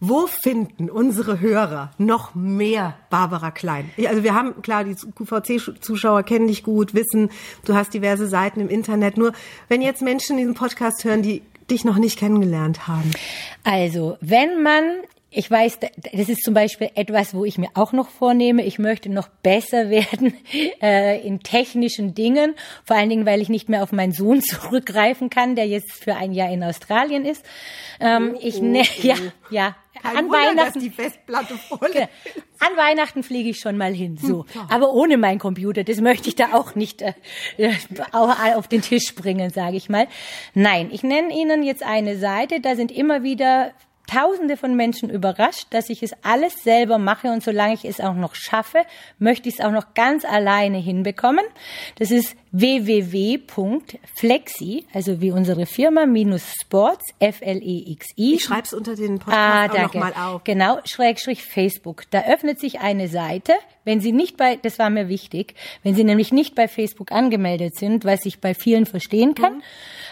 Wo 0.05 0.27
finden 0.27 0.91
unsere 0.91 1.39
Hörer 1.39 1.93
noch 1.97 2.35
mehr 2.35 2.97
Barbara 3.09 3.53
Klein? 3.53 3.89
Also 4.05 4.25
wir 4.25 4.35
haben, 4.35 4.61
klar, 4.61 4.83
die 4.83 4.95
QVC-Zuschauer 4.97 6.25
kennen 6.25 6.49
dich 6.49 6.65
gut, 6.65 6.93
wissen, 6.93 7.31
du 7.65 7.75
hast 7.75 7.95
diverse 7.95 8.27
Seiten 8.27 8.59
im 8.59 8.69
Internet. 8.69 9.17
Nur 9.17 9.33
wenn 9.69 9.81
jetzt 9.81 10.03
Menschen 10.03 10.39
diesen 10.39 10.55
Podcast 10.55 11.05
hören, 11.05 11.23
die 11.23 11.43
dich 11.73 11.85
noch 11.85 11.99
nicht 11.99 12.19
kennengelernt 12.19 12.87
haben? 12.87 13.11
Also, 13.65 14.17
wenn 14.21 14.63
man 14.63 14.85
ich 15.35 15.51
weiß, 15.51 15.79
das 15.81 16.29
ist 16.29 16.45
zum 16.45 16.53
Beispiel 16.53 16.91
etwas, 16.95 17.35
wo 17.35 17.45
ich 17.45 17.57
mir 17.57 17.71
auch 17.75 17.93
noch 17.93 18.11
vornehme. 18.11 18.65
Ich 18.65 18.79
möchte 18.79 19.09
noch 19.09 19.29
besser 19.29 19.89
werden 19.91 20.35
äh, 20.81 21.27
in 21.27 21.41
technischen 21.41 22.15
Dingen, 22.15 22.55
vor 22.85 22.97
allen 22.97 23.09
Dingen, 23.09 23.27
weil 23.27 23.41
ich 23.41 23.49
nicht 23.49 23.69
mehr 23.69 23.83
auf 23.83 23.93
meinen 23.93 24.13
Sohn 24.13 24.43
zurückgreifen 24.43 25.31
kann, 25.31 25.57
der 25.57 25.67
jetzt 25.67 25.93
für 25.93 26.15
ein 26.17 26.33
Jahr 26.33 26.51
in 26.51 26.63
Australien 26.63 27.25
ist. 27.25 27.45
Ähm, 27.99 28.33
oh, 28.35 28.41
ich 28.43 28.61
ne, 28.61 28.83
oh, 28.83 29.03
ja, 29.07 29.17
ja. 29.51 29.77
Kein 30.03 30.17
an 30.17 30.25
Wunder, 30.25 30.39
Weihnachten 30.39 30.81
die 30.81 30.91
Festplatte 30.91 31.55
voll. 31.55 31.91
Genau. 31.93 32.09
An 32.59 32.77
Weihnachten 32.77 33.23
fliege 33.23 33.51
ich 33.51 33.61
schon 33.61 33.77
mal 33.77 33.93
hin, 33.93 34.17
so. 34.17 34.47
Hm, 34.53 34.63
Aber 34.71 34.95
ohne 34.95 35.17
mein 35.17 35.39
Computer, 35.39 35.85
das 35.85 36.01
möchte 36.01 36.29
ich 36.29 36.35
da 36.35 36.55
auch 36.55 36.75
nicht 36.75 37.03
äh, 37.03 37.13
äh 37.59 37.75
auf 38.55 38.69
den 38.69 38.81
Tisch 38.81 39.15
bringen, 39.15 39.51
sage 39.51 39.77
ich 39.77 39.89
mal. 39.89 40.09
Nein, 40.55 40.89
ich 40.91 41.03
nenne 41.03 41.33
Ihnen 41.35 41.63
jetzt 41.63 41.83
eine 41.83 42.17
Seite, 42.17 42.61
da 42.61 42.75
sind 42.75 42.91
immer 42.91 43.23
wieder 43.23 43.73
Tausende 44.07 44.57
von 44.57 44.75
Menschen 44.77 45.11
überrascht, 45.11 45.69
dass 45.71 45.89
ich 45.89 46.03
es 46.03 46.13
alles 46.23 46.63
selber 46.63 46.99
mache 46.99 47.29
und 47.29 47.43
solange 47.43 47.75
ich 47.75 47.85
es 47.85 48.01
auch 48.01 48.15
noch 48.15 48.35
schaffe, 48.35 48.85
möchte 49.19 49.49
ich 49.49 49.59
es 49.59 49.65
auch 49.65 49.71
noch 49.71 49.95
ganz 49.95 50.25
alleine 50.25 50.79
hinbekommen. 50.79 51.45
Das 51.99 52.11
ist 52.11 52.37
www.flexi, 52.53 53.87
also 54.93 55.21
wie 55.23 55.31
unsere 55.31 55.67
Firma, 55.67 56.05
minus 56.07 56.53
Sports, 56.61 57.15
F-L-E-X-I. 57.19 58.35
Ich 58.35 58.45
schreibe 58.45 58.63
es 58.65 58.75
unter 58.75 58.95
den 58.95 59.19
Podcast 59.19 59.75
ah, 59.75 59.83
nochmal 59.83 60.13
auf. 60.15 60.45
Genau, 60.45 60.79
Schrägstrich 60.85 61.43
Facebook. 61.43 62.05
Da 62.11 62.25
öffnet 62.25 62.61
sich 62.61 62.81
eine 62.81 63.09
Seite, 63.09 63.55
wenn 63.85 64.01
Sie 64.01 64.13
nicht 64.13 64.37
bei, 64.37 64.57
das 64.57 64.79
war 64.79 64.91
mir 64.91 65.09
wichtig, 65.09 65.55
wenn 65.83 65.95
Sie 65.95 66.05
nämlich 66.05 66.31
nicht 66.33 66.55
bei 66.55 66.69
Facebook 66.69 67.11
angemeldet 67.11 67.77
sind, 67.77 68.05
was 68.05 68.27
ich 68.27 68.41
bei 68.41 68.55
vielen 68.55 68.87
verstehen 68.87 69.35
kann, 69.35 69.55
mhm. 69.55 69.63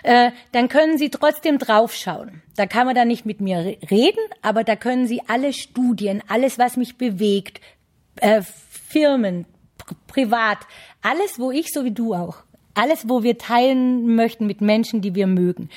äh, 0.04 0.32
dann 0.52 0.68
können 0.68 0.96
Sie 0.96 1.10
trotzdem 1.10 1.58
draufschauen. 1.58 2.42
Da 2.56 2.66
kann 2.66 2.86
man 2.86 2.94
dann 2.94 3.08
nicht 3.08 3.26
mit 3.26 3.40
mir 3.40 3.76
reden, 3.90 4.20
aber 4.42 4.64
da 4.64 4.76
können 4.76 5.06
Sie 5.06 5.22
alle 5.28 5.52
Studien, 5.52 6.22
alles, 6.28 6.58
was 6.58 6.76
mich 6.76 6.96
bewegt, 6.96 7.60
äh, 8.16 8.42
Firmen, 8.42 9.46
privat, 10.06 10.58
alles, 11.02 11.38
wo 11.38 11.50
ich, 11.50 11.72
so 11.72 11.84
wie 11.84 11.92
du 11.92 12.14
auch, 12.14 12.38
alles, 12.74 13.08
wo 13.08 13.22
wir 13.22 13.38
teilen 13.38 14.14
möchten 14.14 14.46
mit 14.46 14.60
Menschen, 14.60 15.00
die 15.00 15.14
wir 15.14 15.26
mögen. 15.26 15.70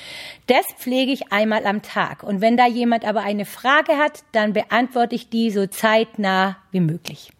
Das 0.46 0.64
pflege 0.78 1.12
ich 1.12 1.32
einmal 1.32 1.66
am 1.66 1.82
Tag. 1.82 2.22
Und 2.22 2.40
wenn 2.40 2.56
da 2.56 2.66
jemand 2.66 3.04
aber 3.04 3.22
eine 3.22 3.44
Frage 3.44 3.98
hat, 3.98 4.24
dann 4.32 4.52
beantworte 4.52 5.14
ich 5.14 5.28
die 5.28 5.50
so 5.50 5.66
zeitnah 5.66 6.56
wie 6.70 6.80
möglich. 6.80 7.30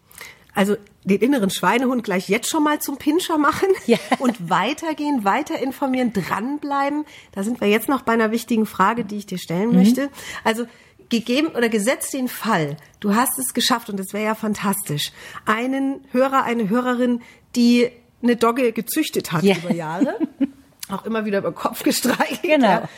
Also 0.55 0.77
den 1.03 1.19
inneren 1.19 1.49
Schweinehund 1.49 2.03
gleich 2.03 2.29
jetzt 2.29 2.49
schon 2.49 2.63
mal 2.63 2.79
zum 2.79 2.97
Pinscher 2.97 3.37
machen 3.37 3.67
ja. 3.85 3.97
und 4.19 4.49
weitergehen, 4.49 5.23
weiter 5.23 5.59
informieren, 5.59 6.13
dranbleiben. 6.13 7.05
Da 7.33 7.43
sind 7.43 7.61
wir 7.61 7.67
jetzt 7.67 7.89
noch 7.89 8.01
bei 8.01 8.13
einer 8.13 8.31
wichtigen 8.31 8.65
Frage, 8.65 9.05
die 9.05 9.17
ich 9.17 9.25
dir 9.25 9.37
stellen 9.37 9.69
mhm. 9.69 9.75
möchte. 9.75 10.09
Also 10.43 10.65
gegeben 11.09 11.49
oder 11.49 11.69
gesetzt 11.69 12.13
den 12.13 12.27
Fall, 12.27 12.77
du 12.99 13.13
hast 13.13 13.37
es 13.37 13.53
geschafft 13.53 13.89
und 13.89 13.99
das 13.99 14.13
wäre 14.13 14.23
ja 14.23 14.35
fantastisch, 14.35 15.11
einen 15.45 16.03
Hörer, 16.11 16.43
eine 16.43 16.69
Hörerin, 16.69 17.21
die 17.55 17.91
eine 18.23 18.35
Dogge 18.35 18.71
gezüchtet 18.71 19.31
hat 19.31 19.43
ja. 19.43 19.55
über 19.55 19.71
Jahre, 19.73 20.17
auch 20.89 21.05
immer 21.05 21.25
wieder 21.25 21.39
über 21.39 21.51
den 21.51 21.55
Kopf 21.55 21.83
gestreichelt. 21.83 22.41
Genau. 22.41 22.67
Ja, 22.67 22.89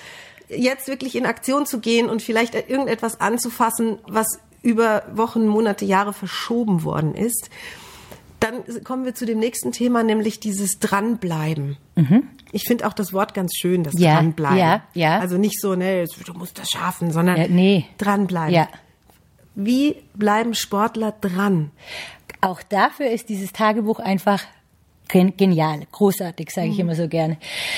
jetzt 0.50 0.88
wirklich 0.88 1.16
in 1.16 1.26
Aktion 1.26 1.66
zu 1.66 1.80
gehen 1.80 2.10
und 2.10 2.22
vielleicht 2.22 2.56
irgendetwas 2.56 3.20
anzufassen, 3.20 4.00
was 4.08 4.40
über 4.62 5.04
Wochen, 5.14 5.48
Monate, 5.48 5.86
Jahre 5.86 6.14
verschoben 6.14 6.84
worden 6.84 7.16
ist. 7.16 7.50
Dann 8.40 8.64
kommen 8.84 9.06
wir 9.06 9.16
zu 9.16 9.26
dem 9.26 9.40
nächsten 9.40 9.72
Thema, 9.72 10.04
nämlich 10.04 10.40
dieses 10.40 10.80
Dranbleiben. 10.80 11.78
Mhm. 11.96 12.28
Ich 12.52 12.66
finde 12.66 12.88
auch 12.88 12.94
das 12.94 13.12
Wort 13.12 13.34
ganz 13.34 13.56
schön, 13.56 13.84
das 13.84 13.94
ja, 13.98 14.16
Dranbleiben. 14.16 14.58
Ja, 14.58 14.84
ja. 14.94 15.20
Also 15.20 15.38
nicht 15.38 15.60
so, 15.60 15.76
ne, 15.76 16.06
du 16.26 16.34
musst 16.34 16.60
das 16.60 16.70
schaffen, 16.70 17.12
sondern 17.12 17.38
ja, 17.38 17.48
nee. 17.48 17.86
dranbleiben. 17.98 18.54
Ja. 18.54 18.68
Wie 19.56 19.96
bleiben 20.14 20.54
Sportler 20.54 21.14
dran? 21.20 21.72
Auch 22.42 22.62
dafür 22.62 23.10
ist 23.10 23.30
dieses 23.30 23.54
Tagebuch 23.54 24.00
einfach 24.00 24.44
genial, 25.08 25.82
großartig, 25.92 26.52
sage 26.52 26.68
ich 26.68 26.76
mhm. 26.76 26.82
immer 26.82 26.96
so 26.96 27.08
gerne. 27.08 27.38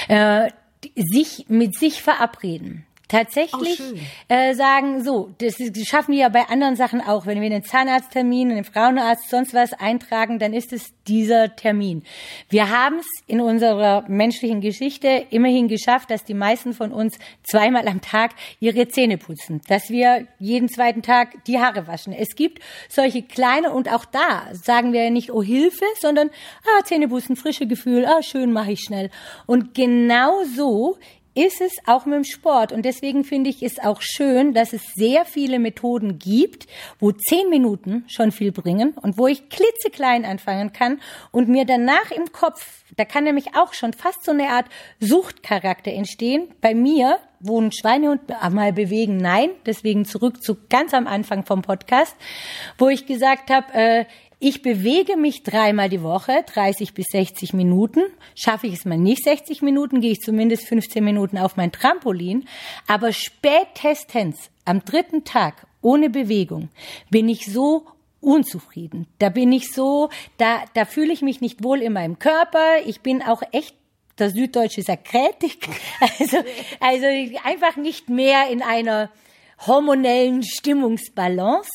Äh, 0.09 0.50
sich 0.95 1.45
mit 1.48 1.77
sich 1.77 2.01
verabreden. 2.01 2.86
Tatsächlich 3.10 3.82
oh, 3.82 3.98
äh, 4.28 4.54
sagen, 4.54 5.04
so, 5.04 5.32
das, 5.39 5.56
das 5.58 5.84
schaffen 5.88 6.12
wir 6.13 6.20
ja 6.20 6.30
bei 6.30 6.48
anderen 6.48 6.75
Sachen 6.75 7.01
auch. 7.01 7.25
Wenn 7.25 7.42
wir 7.42 7.48
einen 7.48 7.63
Zahnarzttermin, 7.63 8.51
einen 8.51 8.63
Frauenarzt, 8.63 9.32
sonst 9.32 9.56
was 9.56 9.74
eintragen, 9.74 10.38
dann 10.38 10.54
ist 10.54 10.72
es 10.74 10.94
dieser 11.08 11.56
Termin. 11.56 12.04
Wir 12.50 12.70
haben 12.70 13.00
es 13.00 13.08
in 13.25 13.42
unserer 13.42 14.06
menschlichen 14.08 14.62
Geschichte 14.62 15.25
immerhin 15.32 15.68
geschafft, 15.68 16.12
dass 16.12 16.24
die 16.24 16.36
meisten 16.36 16.74
von 16.74 16.92
uns 16.92 17.18
zweimal 17.42 17.88
am 17.88 18.00
Tag 18.00 18.36
ihre 18.60 18.88
Zähne 18.88 19.18
putzen, 19.18 19.62
dass 19.68 19.89
wir 19.89 20.28
jeden 20.38 20.70
zweiten 20.70 21.01
Tag 21.01 21.44
die 21.46 21.58
Haare 21.60 21.88
waschen. 21.88 22.13
Es 22.13 22.36
gibt 22.36 22.62
solche 22.89 23.24
kleine 23.24 23.74
und 23.74 23.92
auch 23.92 24.06
da 24.06 24.54
sagen 24.54 24.94
wir 24.94 25.06
ja 25.06 25.10
nicht, 25.10 25.32
oh 25.32 25.42
Hilfe, 25.42 25.86
sondern 26.00 26.30
ah, 26.63 26.84
Zähne 26.84 27.08
putzen, 27.08 27.36
frische 27.36 27.66
Gefühl, 27.66 28.06
ah, 28.06 28.22
schön 28.22 28.54
mache 28.54 28.74
ich 28.74 28.82
schnell. 28.82 29.10
Und 29.48 29.74
genau 29.74 30.44
so 30.56 31.00
ist 31.39 31.62
es 31.62 31.77
auch 31.86 32.05
mit 32.05 32.15
dem 32.15 32.24
Sport. 32.25 32.74
Und 32.74 32.84
deswegen 32.84 33.24
finde 33.24 33.50
ich 33.50 33.63
es 33.63 33.79
auch 33.79 34.01
schön, 34.01 34.53
dass 34.53 34.74
es 34.74 34.93
sehr 34.93 35.24
viele 35.24 35.58
Methoden 35.58 36.19
gibt, 36.19 36.67
wo 37.00 37.12
zehn 37.13 37.50
Minuten 37.50 38.03
schon 38.08 38.31
viel 38.31 38.51
bringen 38.51 38.93
und 39.01 39.17
wo 39.17 39.27
ich 39.27 39.48
klitzeklein 39.48 40.25
anfangen 40.25 40.74
kann 40.74 41.00
und 41.31 41.48
mir 41.48 41.65
danach 41.65 42.12
im 42.12 42.31
Kopf, 42.34 42.84
da 42.98 43.05
kann 43.05 43.24
nämlich 43.24 43.55
auch 43.55 43.74
schon 43.74 43.93
fast 43.93 44.25
so 44.25 44.31
eine 44.31 44.50
Art 44.50 44.65
Suchtcharakter 45.00 45.93
entstehen. 45.93 46.50
Bei 46.60 46.75
mir, 46.75 47.19
wo 47.39 47.60
ein 47.62 47.72
Schweinehund 47.72 48.22
mal 48.51 48.74
bewegen, 48.74 49.15
nein, 49.15 49.51
deswegen 49.65 50.03
zurück 50.03 50.43
zu 50.43 50.58
ganz 50.67 50.93
am 50.93 51.08
Anfang 51.08 51.46
vom 51.46 51.62
Podcast, 51.62 52.15
wo 52.77 52.89
ich 52.89 53.05
gesagt 53.05 53.50
habe, 53.50 53.74
äh, 53.74 54.05
ich 54.39 54.62
bewege 54.62 55.17
mich 55.17 55.43
dreimal 55.43 55.89
die 55.89 56.01
Woche, 56.01 56.43
30 56.53 56.93
bis 56.93 57.08
60 57.12 57.53
Minuten. 57.53 58.01
Schaffe 58.36 58.67
ich 58.67 58.74
es 58.74 58.86
mal 58.86 58.98
nicht 58.98 59.24
60 59.24 59.62
Minuten, 59.62 60.00
gehe 60.00 60.13
ich 60.13 60.22
zumindest 60.22 60.65
15 60.67 61.03
Minuten 61.03 61.38
auf 61.38 61.58
mein 61.58 61.74
Trampolin. 61.74 62.48
Aber 62.88 63.12
spätestens 63.12 64.50
am 64.63 64.86
dritten 64.86 65.25
Tag 65.25 65.67
ohne 65.81 66.10
Bewegung 66.10 66.69
bin 67.10 67.27
ich 67.27 67.51
so 67.51 67.86
unzufrieden. 68.22 69.08
Da 69.19 69.27
bin 69.29 69.51
ich 69.51 69.74
so, 69.74 70.10
da, 70.38 70.63
da 70.74 70.86
fühle 70.86 71.12
ich 71.12 71.22
mich 71.22 71.41
nicht 71.41 71.63
wohl 71.63 71.81
in 71.81 71.93
meinem 71.93 72.17
Körper. 72.17 72.79
Ich 72.86 73.01
bin 73.01 73.22
auch 73.22 73.41
echt 73.51 73.75
der 74.19 74.29
Süddeutsche 74.29 74.81
ja 74.81 74.96
krätig. 74.96 75.60
Also, 76.19 76.38
also 76.79 77.05
einfach 77.43 77.75
nicht 77.75 78.10
mehr 78.10 78.50
in 78.50 78.62
einer 78.62 79.10
hormonellen 79.66 80.44
Stimmungsbalance. 80.44 81.70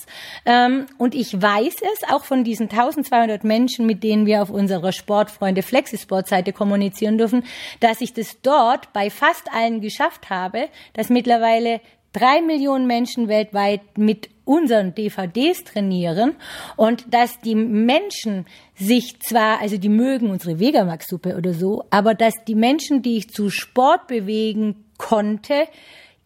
Ähm, 0.47 0.87
und 0.99 1.14
ich 1.14 1.41
weiß 1.41 1.75
es 1.75 2.11
auch 2.11 2.25
von 2.25 2.45
diesen 2.45 2.71
1200 2.71 3.45
Menschen, 3.45 3.87
mit 3.87 4.03
denen 4.03 4.26
wir 4.26 4.43
auf 4.43 4.50
unserer 4.50 4.93
Sportfreunde 4.93 5.62
Flexisport-Seite 5.62 6.53
kommunizieren 6.53 7.19
dürfen, 7.19 7.45
dass 7.81 8.00
ich 8.00 8.12
das 8.12 8.41
dort 8.43 8.93
bei 8.93 9.11
fast 9.11 9.53
allen 9.53 9.81
geschafft 9.81 10.31
habe, 10.31 10.69
dass 10.95 11.09
mittlerweile 11.09 11.81
drei 12.12 12.41
Millionen 12.41 12.87
Menschen 12.87 13.29
weltweit 13.29 13.99
mit 13.99 14.31
unseren 14.45 14.95
DVDs 14.95 15.64
trainieren 15.64 16.37
und 16.76 17.12
dass 17.12 17.41
die 17.41 17.55
Menschen 17.55 18.47
sich 18.75 19.19
zwar, 19.21 19.61
also 19.61 19.79
die 19.79 19.88
mögen 19.88 20.31
unsere 20.31 20.61
Vegamax-Suppe 20.61 21.37
oder 21.37 21.55
so, 21.55 21.85
aber 21.91 22.14
dass 22.14 22.35
die 22.47 22.55
Menschen, 22.55 23.03
die 23.03 23.17
ich 23.17 23.31
zu 23.31 23.50
Sport 23.50 24.07
bewegen 24.07 24.85
konnte, 24.99 25.67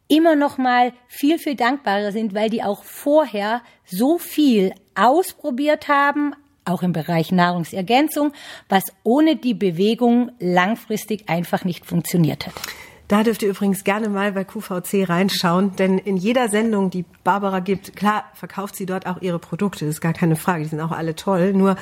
immer 0.08 0.34
noch 0.34 0.58
mal 0.58 0.92
viel, 1.06 1.38
viel 1.38 1.54
dankbarer 1.54 2.12
sind, 2.12 2.34
weil 2.34 2.50
die 2.50 2.62
auch 2.62 2.82
vorher 2.82 3.62
so 3.84 4.18
viel 4.18 4.72
ausprobiert 4.94 5.88
haben, 5.88 6.34
auch 6.64 6.82
im 6.82 6.92
Bereich 6.92 7.32
Nahrungsergänzung, 7.32 8.32
was 8.68 8.84
ohne 9.04 9.36
die 9.36 9.54
Bewegung 9.54 10.32
langfristig 10.38 11.28
einfach 11.28 11.64
nicht 11.64 11.86
funktioniert 11.86 12.46
hat. 12.46 12.54
Da 13.08 13.22
dürft 13.22 13.42
ihr 13.42 13.48
übrigens 13.48 13.84
gerne 13.84 14.10
mal 14.10 14.32
bei 14.32 14.44
QVC 14.44 15.08
reinschauen, 15.08 15.74
denn 15.76 15.96
in 15.96 16.18
jeder 16.18 16.50
Sendung, 16.50 16.90
die 16.90 17.06
Barbara 17.24 17.60
gibt, 17.60 17.96
klar 17.96 18.24
verkauft 18.34 18.76
sie 18.76 18.84
dort 18.84 19.06
auch 19.06 19.22
ihre 19.22 19.38
Produkte, 19.38 19.86
das 19.86 19.94
ist 19.94 20.00
gar 20.02 20.12
keine 20.12 20.36
Frage, 20.36 20.64
die 20.64 20.68
sind 20.68 20.80
auch 20.82 20.92
alle 20.92 21.14
toll, 21.14 21.54
nur 21.54 21.76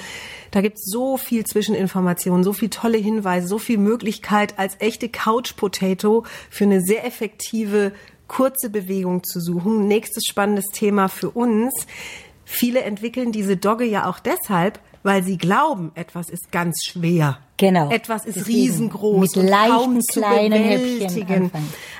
da 0.52 0.60
gibt's 0.60 0.88
so 0.88 1.16
viel 1.16 1.44
Zwischeninformationen, 1.44 2.44
so 2.44 2.52
viel 2.52 2.70
tolle 2.70 2.98
Hinweise, 2.98 3.48
so 3.48 3.58
viel 3.58 3.78
Möglichkeit 3.78 4.56
als 4.56 4.76
echte 4.78 5.08
Couch 5.08 5.56
Potato 5.56 6.24
für 6.48 6.62
eine 6.62 6.80
sehr 6.80 7.04
effektive 7.04 7.90
kurze 8.28 8.70
Bewegung 8.70 9.24
zu 9.24 9.40
suchen. 9.40 9.86
Nächstes 9.86 10.24
spannendes 10.26 10.66
Thema 10.66 11.08
für 11.08 11.30
uns. 11.30 11.86
Viele 12.44 12.82
entwickeln 12.82 13.32
diese 13.32 13.56
Dogge 13.56 13.84
ja 13.84 14.08
auch 14.08 14.18
deshalb, 14.18 14.80
weil 15.02 15.22
sie 15.22 15.38
glauben, 15.38 15.92
etwas 15.94 16.30
ist 16.30 16.52
ganz 16.52 16.84
schwer. 16.84 17.38
Genau. 17.56 17.90
Etwas 17.90 18.26
ist 18.26 18.36
Deswegen 18.36 18.58
riesengroß 18.58 19.36
mit 19.36 19.44
und 19.44 19.50
kaum 19.50 20.00
zu 20.02 20.20
kleinen 20.20 20.62
bewältigen. 20.62 21.50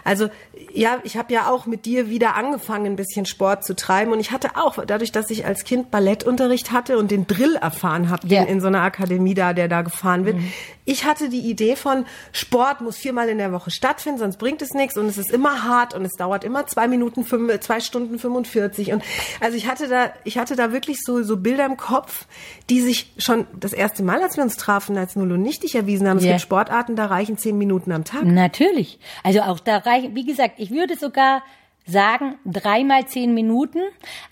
Also 0.04 0.28
ja, 0.72 0.98
ich 1.04 1.16
habe 1.16 1.32
ja 1.32 1.50
auch 1.50 1.66
mit 1.66 1.86
dir 1.86 2.08
wieder 2.10 2.34
angefangen, 2.36 2.86
ein 2.86 2.96
bisschen 2.96 3.26
Sport 3.26 3.64
zu 3.64 3.74
treiben 3.74 4.12
und 4.12 4.20
ich 4.20 4.30
hatte 4.30 4.56
auch 4.56 4.84
dadurch, 4.84 5.10
dass 5.10 5.30
ich 5.30 5.46
als 5.46 5.64
Kind 5.64 5.90
Ballettunterricht 5.90 6.70
hatte 6.70 6.98
und 6.98 7.10
den 7.10 7.26
Drill 7.26 7.56
erfahren 7.56 8.10
habe, 8.10 8.26
ja. 8.28 8.42
in 8.42 8.60
so 8.60 8.66
einer 8.66 8.82
Akademie 8.82 9.34
da, 9.34 9.52
der 9.52 9.68
da 9.68 9.82
gefahren 9.82 10.24
wird. 10.24 10.36
Mhm. 10.36 10.52
Ich 10.84 11.04
hatte 11.04 11.28
die 11.28 11.40
Idee 11.40 11.76
von 11.76 12.04
Sport 12.30 12.80
muss 12.80 12.96
viermal 12.96 13.28
in 13.28 13.38
der 13.38 13.52
Woche 13.52 13.70
stattfinden, 13.70 14.18
sonst 14.18 14.36
bringt 14.36 14.62
es 14.62 14.72
nichts 14.72 14.96
und 14.96 15.06
es 15.06 15.18
ist 15.18 15.30
immer 15.30 15.64
hart 15.64 15.94
und 15.94 16.04
es 16.04 16.12
dauert 16.12 16.44
immer 16.44 16.66
zwei 16.66 16.88
Minuten, 16.88 17.24
fünf, 17.24 17.58
zwei 17.60 17.80
Stunden 17.80 18.18
45 18.18 18.92
und 18.92 19.02
also 19.40 19.56
ich 19.56 19.66
hatte 19.66 19.88
da, 19.88 20.12
ich 20.24 20.38
hatte 20.38 20.56
da 20.56 20.72
wirklich 20.72 20.98
so 21.04 21.22
so 21.22 21.36
Bilder 21.38 21.66
im 21.66 21.76
Kopf, 21.76 22.26
die 22.70 22.80
sich 22.80 23.12
schon 23.18 23.46
das 23.58 23.72
erste 23.72 24.02
Mal, 24.02 24.22
als 24.22 24.36
wir 24.36 24.44
uns 24.44 24.56
trafen, 24.56 24.96
als 24.96 25.16
Null 25.16 25.32
und 25.32 25.42
nichtig 25.46 25.74
erwiesen 25.74 26.08
haben. 26.08 26.18
Es 26.18 26.24
yeah. 26.24 26.32
gibt 26.32 26.42
Sportarten, 26.42 26.96
da 26.96 27.06
reichen 27.06 27.38
zehn 27.38 27.56
Minuten 27.56 27.92
am 27.92 28.04
Tag. 28.04 28.24
Natürlich. 28.24 28.98
Also 29.22 29.40
auch 29.40 29.60
da 29.60 29.78
reichen, 29.78 30.14
wie 30.14 30.26
gesagt, 30.26 30.54
ich 30.58 30.70
würde 30.70 30.96
sogar 30.96 31.42
sagen, 31.86 32.34
dreimal 32.44 33.06
zehn 33.06 33.32
Minuten. 33.32 33.80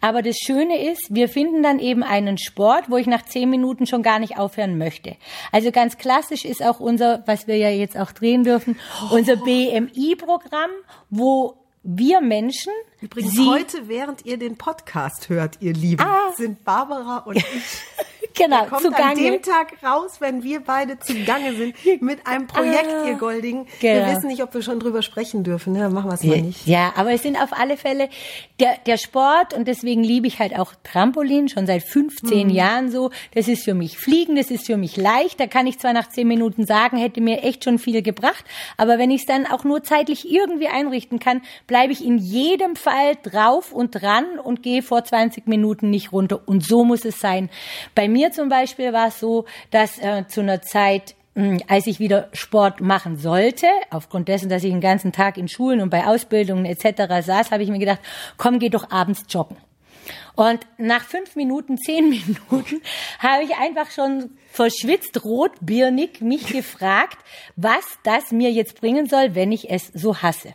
Aber 0.01 0.23
das 0.23 0.37
Schöne 0.37 0.91
ist, 0.91 1.07
wir 1.11 1.29
finden 1.29 1.63
dann 1.63 1.79
eben 1.79 2.03
einen 2.03 2.37
Sport, 2.37 2.91
wo 2.91 2.97
ich 2.97 3.07
nach 3.07 3.25
zehn 3.25 3.49
Minuten 3.49 3.87
schon 3.87 4.03
gar 4.03 4.19
nicht 4.19 4.39
aufhören 4.39 4.77
möchte. 4.77 5.17
Also 5.53 5.71
ganz 5.71 5.97
klassisch 5.97 6.45
ist 6.45 6.63
auch 6.63 6.81
unser, 6.81 7.23
was 7.27 7.47
wir 7.47 7.57
ja 7.57 7.71
jetzt 7.71 7.97
auch 7.97 8.13
drehen 8.13 8.45
dürfen, 8.45 8.77
unser 9.11 9.37
BMI-Programm, 9.37 10.71
wo 11.11 11.57
wir 11.85 12.21
Menschen. 12.21 12.73
Übrigens 13.01 13.39
heute, 13.39 13.89
während 13.89 14.25
ihr 14.25 14.39
den 14.39 14.57
Podcast 14.57 15.29
hört, 15.29 15.59
ihr 15.61 15.75
Lieben, 15.75 16.03
ah. 16.03 16.33
sind 16.37 16.65
Barbara 16.65 17.19
und 17.19 17.37
ich 17.37 17.45
genau, 18.35 18.61
der 18.61 18.69
kommt 18.69 18.83
zugange. 18.83 19.05
an 19.05 19.17
dem 19.17 19.43
Tag 19.43 19.75
raus, 19.83 20.17
wenn 20.21 20.43
wir 20.43 20.61
beide 20.61 20.99
zugange 20.99 21.55
sind 21.55 21.75
mit 22.03 22.27
einem 22.27 22.47
Projekt, 22.47 22.89
ah, 22.89 23.07
ihr 23.07 23.15
Goldigen. 23.15 23.67
Genau. 23.81 24.07
Wir 24.07 24.17
wissen 24.17 24.29
nicht, 24.29 24.43
ob 24.43 24.55
wir 24.55 24.63
schon 24.63 24.81
drüber 24.81 25.03
sprechen 25.03 25.45
dürfen. 25.45 25.73
Ne? 25.73 25.89
Machen 25.91 26.11
wir 26.11 26.15
es 26.15 26.23
mal 26.23 26.41
nicht. 26.41 26.67
Ja, 26.67 26.93
aber 26.97 27.13
es 27.13 27.23
sind 27.23 27.41
auf 27.41 27.53
alle 27.53 27.77
Fälle 27.77 28.09
der, 28.61 28.77
der 28.87 28.99
Sport 28.99 29.55
und 29.55 29.67
deswegen 29.67 30.05
liebe 30.05 30.27
ich 30.27 30.39
halt 30.39 30.59
auch 30.59 30.73
Trampolin 30.85 31.49
schon 31.49 31.67
seit 31.67 31.83
15 31.83 32.49
hm. 32.49 32.51
Jahren 32.51 32.91
so. 32.91 33.11
Das 33.35 33.49
ist 33.49 33.65
für 33.65 33.75
mich 33.75 33.99
Fliegen, 33.99 34.37
das 34.37 34.51
ist 34.51 34.67
für 34.67 34.77
mich 34.77 34.97
leicht. 34.97 35.41
Da 35.41 35.47
kann 35.47 35.67
ich 35.67 35.79
zwar 35.79 35.93
nach 35.93 36.09
10 36.09 36.27
Minuten 36.27 36.67
sagen, 36.67 36.97
hätte 36.97 37.21
mir 37.21 37.43
echt 37.43 37.65
schon 37.65 37.79
viel 37.79 38.03
gebracht, 38.03 38.45
aber 38.77 38.99
wenn 38.99 39.11
ich 39.11 39.23
es 39.23 39.27
dann 39.27 39.47
auch 39.47 39.65
nur 39.65 39.83
zeitlich 39.83 40.31
irgendwie 40.31 40.69
einrichten 40.69 41.19
kann, 41.19 41.43
bleibe 41.67 41.93
ich 41.93 42.05
in 42.05 42.19
jedem 42.19 42.77
Fall 42.77 43.17
drauf 43.23 43.73
und 43.73 43.91
dran 43.91 44.39
und 44.43 44.63
gehe 44.63 44.83
vor 44.83 45.05
20 45.05 45.47
Minuten 45.47 45.91
nicht 45.91 46.13
runter. 46.13 46.41
Und 46.47 46.65
so 46.65 46.85
muss 46.85 47.05
es 47.05 47.21
sein. 47.21 47.51
Bei 47.95 48.09
mir 48.09 48.24
mir 48.25 48.33
zum 48.33 48.49
Beispiel 48.49 48.93
war 48.93 49.09
es 49.09 49.21
so, 49.21 49.45
dass 49.71 49.99
äh, 49.99 50.27
zu 50.29 50.41
einer 50.41 50.63
Zeit 50.63 51.15
hm, 51.35 51.61
als 51.69 51.87
ich 51.87 51.99
wieder 51.99 52.29
Sport 52.33 52.81
machen 52.81 53.17
sollte, 53.17 53.67
aufgrund 53.91 54.29
dessen, 54.29 54.49
dass 54.49 54.65
ich 54.65 54.71
den 54.71 54.81
ganzen 54.81 55.13
Tag 55.13 55.37
in 55.37 55.49
Schulen 55.49 55.81
und 55.81 55.91
bei 55.91 56.07
Ausbildungen 56.07 56.65
etc. 56.65 57.27
saß, 57.27 57.51
habe 57.51 57.63
ich 57.63 57.71
mir 57.71 57.79
gedacht, 57.79 58.01
komm, 58.37 58.59
geh 58.59 58.69
doch 58.69 58.91
abends 58.91 59.25
joggen. 59.29 59.57
Und 60.37 60.61
nach 60.79 61.03
fünf 61.05 61.37
Minuten, 61.37 61.77
zehn 61.77 62.09
Minuten 62.51 62.81
habe 63.19 63.45
ich 63.45 63.57
einfach 63.57 63.91
schon 63.91 64.31
verschwitzt 64.51 65.25
rotbirnig 65.25 66.21
mich 66.21 66.47
gefragt, 66.47 67.19
was 67.57 67.85
das 68.05 68.31
mir 68.31 68.51
jetzt 68.51 68.81
bringen 68.81 69.07
soll, 69.07 69.35
wenn 69.35 69.53
ich 69.53 69.71
es 69.71 69.89
so 69.89 70.17
hasse. 70.17 70.55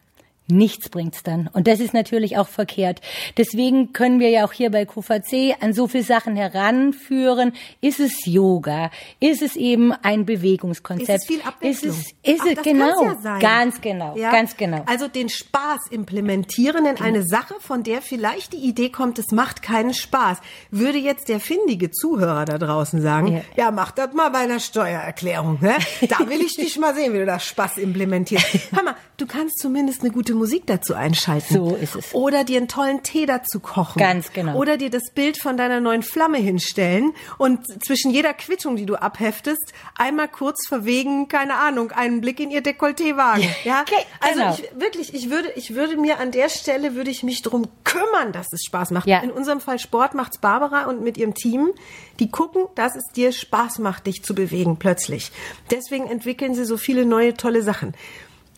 Nichts 0.49 0.89
bringt's 0.89 1.23
dann. 1.23 1.49
Und 1.53 1.67
das 1.67 1.79
ist 1.79 1.93
natürlich 1.93 2.37
auch 2.37 2.47
verkehrt. 2.47 3.01
Deswegen 3.37 3.93
können 3.93 4.19
wir 4.19 4.29
ja 4.29 4.45
auch 4.45 4.51
hier 4.51 4.71
bei 4.71 4.85
QVC 4.85 5.55
an 5.61 5.73
so 5.73 5.87
viele 5.87 6.03
Sachen 6.03 6.35
heranführen. 6.35 7.53
Ist 7.81 7.99
es 7.99 8.25
Yoga? 8.25 8.91
Ist 9.19 9.41
es 9.41 9.55
eben 9.55 9.91
ein 9.91 10.25
Bewegungskonzept? 10.25 11.09
Ist 11.09 11.21
es 11.21 11.27
viel 11.27 11.41
Abwechslung? 11.41 11.91
Ist 11.91 12.15
es, 12.23 12.33
ist 12.33 12.41
Ach, 12.41 12.57
es 12.57 12.63
genau, 12.63 13.03
ja 13.23 13.39
ganz 13.39 13.81
genau, 13.81 14.15
ja? 14.17 14.31
ganz 14.31 14.57
genau. 14.57 14.83
Also 14.85 15.07
den 15.07 15.29
Spaß 15.29 15.87
implementieren 15.91 16.85
in 16.85 16.97
eine 16.97 17.23
Sache, 17.23 17.55
von 17.59 17.83
der 17.83 18.01
vielleicht 18.01 18.53
die 18.53 18.57
Idee 18.57 18.89
kommt, 18.89 19.19
es 19.19 19.31
macht 19.31 19.61
keinen 19.61 19.93
Spaß. 19.93 20.39
Würde 20.71 20.97
jetzt 20.97 21.29
der 21.29 21.39
findige 21.39 21.91
Zuhörer 21.91 22.45
da 22.45 22.57
draußen 22.57 23.01
sagen, 23.01 23.33
ja, 23.33 23.41
ja 23.55 23.71
mach 23.71 23.91
das 23.91 24.13
mal 24.13 24.29
bei 24.29 24.39
einer 24.39 24.59
Steuererklärung. 24.59 25.59
Ne? 25.61 25.75
Da 26.07 26.27
will 26.27 26.41
ich 26.41 26.55
dich 26.57 26.77
mal 26.77 26.95
sehen, 26.95 27.13
wie 27.13 27.19
du 27.19 27.25
das 27.25 27.45
Spaß 27.45 27.77
implementierst. 27.77 28.71
Hör 28.71 28.83
mal, 28.83 28.95
kannst 29.29 29.59
zumindest 29.59 30.01
eine 30.01 30.11
gute 30.11 30.35
Musik 30.35 30.67
dazu 30.67 30.93
einschalten. 30.93 31.53
So 31.53 31.75
ist 31.75 31.95
es. 31.95 32.13
Oder 32.13 32.43
dir 32.43 32.57
einen 32.57 32.67
tollen 32.67 33.01
Tee 33.03 33.25
dazu 33.25 33.61
kochen. 33.61 33.99
Ganz 33.99 34.33
genau. 34.33 34.57
Oder 34.57 34.75
dir 34.75 34.89
das 34.89 35.11
Bild 35.15 35.37
von 35.37 35.55
deiner 35.55 35.79
neuen 35.79 36.03
Flamme 36.03 36.37
hinstellen 36.37 37.13
und 37.37 37.65
zwischen 37.85 38.11
jeder 38.11 38.33
Quittung, 38.33 38.75
die 38.75 38.85
du 38.85 38.95
abheftest, 38.95 39.73
einmal 39.97 40.27
kurz 40.27 40.67
verwegen, 40.67 41.29
keine 41.29 41.55
Ahnung, 41.55 41.91
einen 41.91 42.19
Blick 42.19 42.41
in 42.41 42.51
ihr 42.51 42.61
Dekolleté 42.61 43.15
wagen. 43.15 43.47
Ja? 43.63 43.81
Okay, 43.81 44.03
also 44.19 44.39
genau. 44.39 44.53
ich, 44.53 44.81
wirklich, 44.81 45.13
ich 45.13 45.29
würde, 45.29 45.51
ich 45.55 45.75
würde 45.75 45.95
mir 45.95 46.19
an 46.19 46.31
der 46.31 46.49
Stelle 46.49 46.95
würde 46.95 47.11
ich 47.11 47.23
mich 47.23 47.41
drum 47.41 47.67
kümmern, 47.83 48.31
dass 48.33 48.51
es 48.51 48.63
Spaß 48.65 48.91
macht. 48.91 49.07
Ja. 49.07 49.19
In 49.19 49.31
unserem 49.31 49.61
Fall 49.61 49.79
Sport 49.79 50.15
macht's 50.15 50.39
Barbara 50.39 50.85
und 50.85 51.01
mit 51.01 51.17
ihrem 51.17 51.35
Team. 51.35 51.71
Die 52.19 52.29
gucken, 52.29 52.65
dass 52.75 52.95
es 52.95 53.03
dir 53.15 53.31
Spaß 53.31 53.79
macht, 53.79 54.07
dich 54.07 54.23
zu 54.23 54.35
bewegen 54.35 54.77
plötzlich. 54.77 55.31
Deswegen 55.71 56.07
entwickeln 56.07 56.55
sie 56.55 56.65
so 56.65 56.77
viele 56.77 57.05
neue 57.05 57.35
tolle 57.35 57.63
Sachen. 57.63 57.93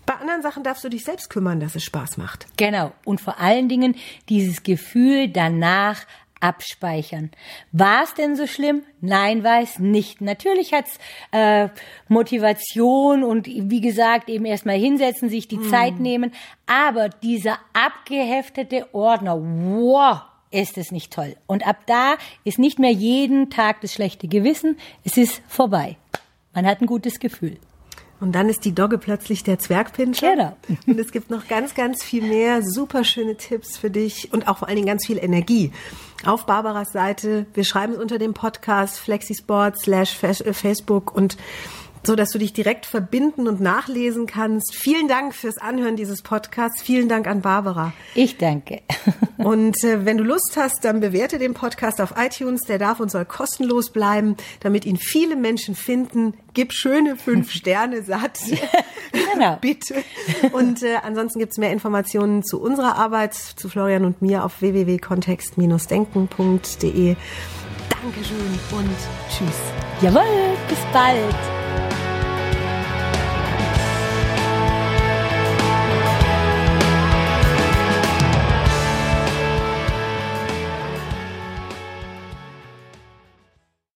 Bei 0.05 0.15
anderen 0.15 0.41
Sachen 0.41 0.63
darfst 0.63 0.83
du 0.83 0.89
dich 0.89 1.03
selbst 1.03 1.29
kümmern, 1.29 1.59
dass 1.59 1.75
es 1.75 1.83
Spaß 1.83 2.17
macht. 2.17 2.47
Genau. 2.57 2.91
Und 3.05 3.21
vor 3.21 3.39
allen 3.39 3.69
Dingen 3.69 3.95
dieses 4.29 4.63
Gefühl 4.63 5.29
danach 5.29 6.05
abspeichern. 6.41 7.29
War 7.71 8.03
es 8.03 8.13
denn 8.15 8.35
so 8.35 8.47
schlimm? 8.47 8.83
Nein, 8.99 9.43
war 9.43 9.61
es 9.61 9.79
nicht. 9.79 10.21
Natürlich 10.21 10.73
hat's 10.73 10.97
äh, 11.31 11.69
Motivation 12.07 13.23
und 13.23 13.47
wie 13.47 13.81
gesagt, 13.81 14.27
eben 14.27 14.45
erstmal 14.45 14.77
hinsetzen, 14.77 15.29
sich 15.29 15.47
die 15.47 15.57
hm. 15.57 15.69
Zeit 15.69 15.99
nehmen. 15.99 16.33
Aber 16.65 17.09
dieser 17.09 17.59
abgeheftete 17.73 18.93
Ordner, 18.93 19.39
wow, 19.39 20.21
ist 20.49 20.77
es 20.77 20.91
nicht 20.91 21.13
toll. 21.13 21.37
Und 21.47 21.65
ab 21.65 21.77
da 21.85 22.15
ist 22.43 22.59
nicht 22.59 22.79
mehr 22.79 22.91
jeden 22.91 23.49
Tag 23.49 23.81
das 23.81 23.93
schlechte 23.93 24.27
Gewissen. 24.27 24.77
Es 25.03 25.17
ist 25.17 25.41
vorbei. 25.47 25.97
Man 26.53 26.65
hat 26.65 26.81
ein 26.81 26.87
gutes 26.87 27.19
Gefühl. 27.19 27.57
Und 28.21 28.33
dann 28.33 28.49
ist 28.49 28.65
die 28.65 28.73
Dogge 28.73 28.99
plötzlich 28.99 29.43
der 29.43 29.57
Zwergpinscher. 29.57 30.35
Genau. 30.35 30.57
Und 30.85 30.99
es 30.99 31.11
gibt 31.11 31.31
noch 31.31 31.47
ganz, 31.47 31.73
ganz 31.73 32.03
viel 32.03 32.21
mehr 32.21 32.61
super 32.61 33.03
schöne 33.03 33.35
Tipps 33.35 33.77
für 33.77 33.89
dich 33.89 34.31
und 34.31 34.47
auch 34.47 34.59
vor 34.59 34.67
allen 34.67 34.75
Dingen 34.75 34.87
ganz 34.87 35.07
viel 35.07 35.17
Energie. 35.17 35.71
Auf 36.23 36.45
Barbaras 36.45 36.91
Seite, 36.91 37.47
wir 37.55 37.63
schreiben 37.63 37.93
es 37.93 37.99
unter 37.99 38.19
dem 38.19 38.35
Podcast 38.35 38.99
Flexisport 38.99 39.79
slash 39.79 40.23
äh, 40.23 40.53
Facebook 40.53 41.15
und 41.15 41.35
so 42.03 42.15
dass 42.15 42.31
du 42.31 42.39
dich 42.39 42.53
direkt 42.53 42.85
verbinden 42.85 43.47
und 43.47 43.61
nachlesen 43.61 44.25
kannst. 44.25 44.75
Vielen 44.75 45.07
Dank 45.07 45.35
fürs 45.35 45.57
Anhören 45.57 45.95
dieses 45.95 46.21
Podcasts. 46.21 46.81
Vielen 46.81 47.07
Dank 47.09 47.27
an 47.27 47.41
Barbara. 47.41 47.93
Ich 48.15 48.37
danke. 48.37 48.81
Und 49.37 49.83
äh, 49.83 50.05
wenn 50.05 50.17
du 50.17 50.23
Lust 50.23 50.53
hast, 50.55 50.83
dann 50.83 50.99
bewerte 50.99 51.39
den 51.39 51.55
Podcast 51.55 51.99
auf 51.99 52.13
iTunes. 52.17 52.61
Der 52.61 52.77
darf 52.77 52.99
und 52.99 53.09
soll 53.09 53.25
kostenlos 53.25 53.89
bleiben, 53.89 54.37
damit 54.59 54.85
ihn 54.85 54.97
viele 54.97 55.35
Menschen 55.35 55.73
finden. 55.73 56.35
Gib 56.53 56.73
schöne 56.73 57.15
fünf 57.15 57.49
Sterne 57.51 58.03
satt. 58.03 58.39
Genau. 59.33 59.57
Bitte. 59.59 59.95
Und 60.53 60.83
äh, 60.83 60.95
ansonsten 61.03 61.39
gibt's 61.39 61.57
mehr 61.57 61.71
Informationen 61.71 62.43
zu 62.43 62.61
unserer 62.61 62.95
Arbeit, 62.95 63.33
zu 63.33 63.67
Florian 63.67 64.05
und 64.05 64.21
mir 64.21 64.45
auf 64.45 64.61
www.kontext-denken.de. 64.61 67.15
Dankeschön 67.89 68.59
und 68.71 68.95
tschüss. 69.29 69.59
Jawohl, 70.01 70.55
bis 70.67 70.79
bald. 70.93 71.60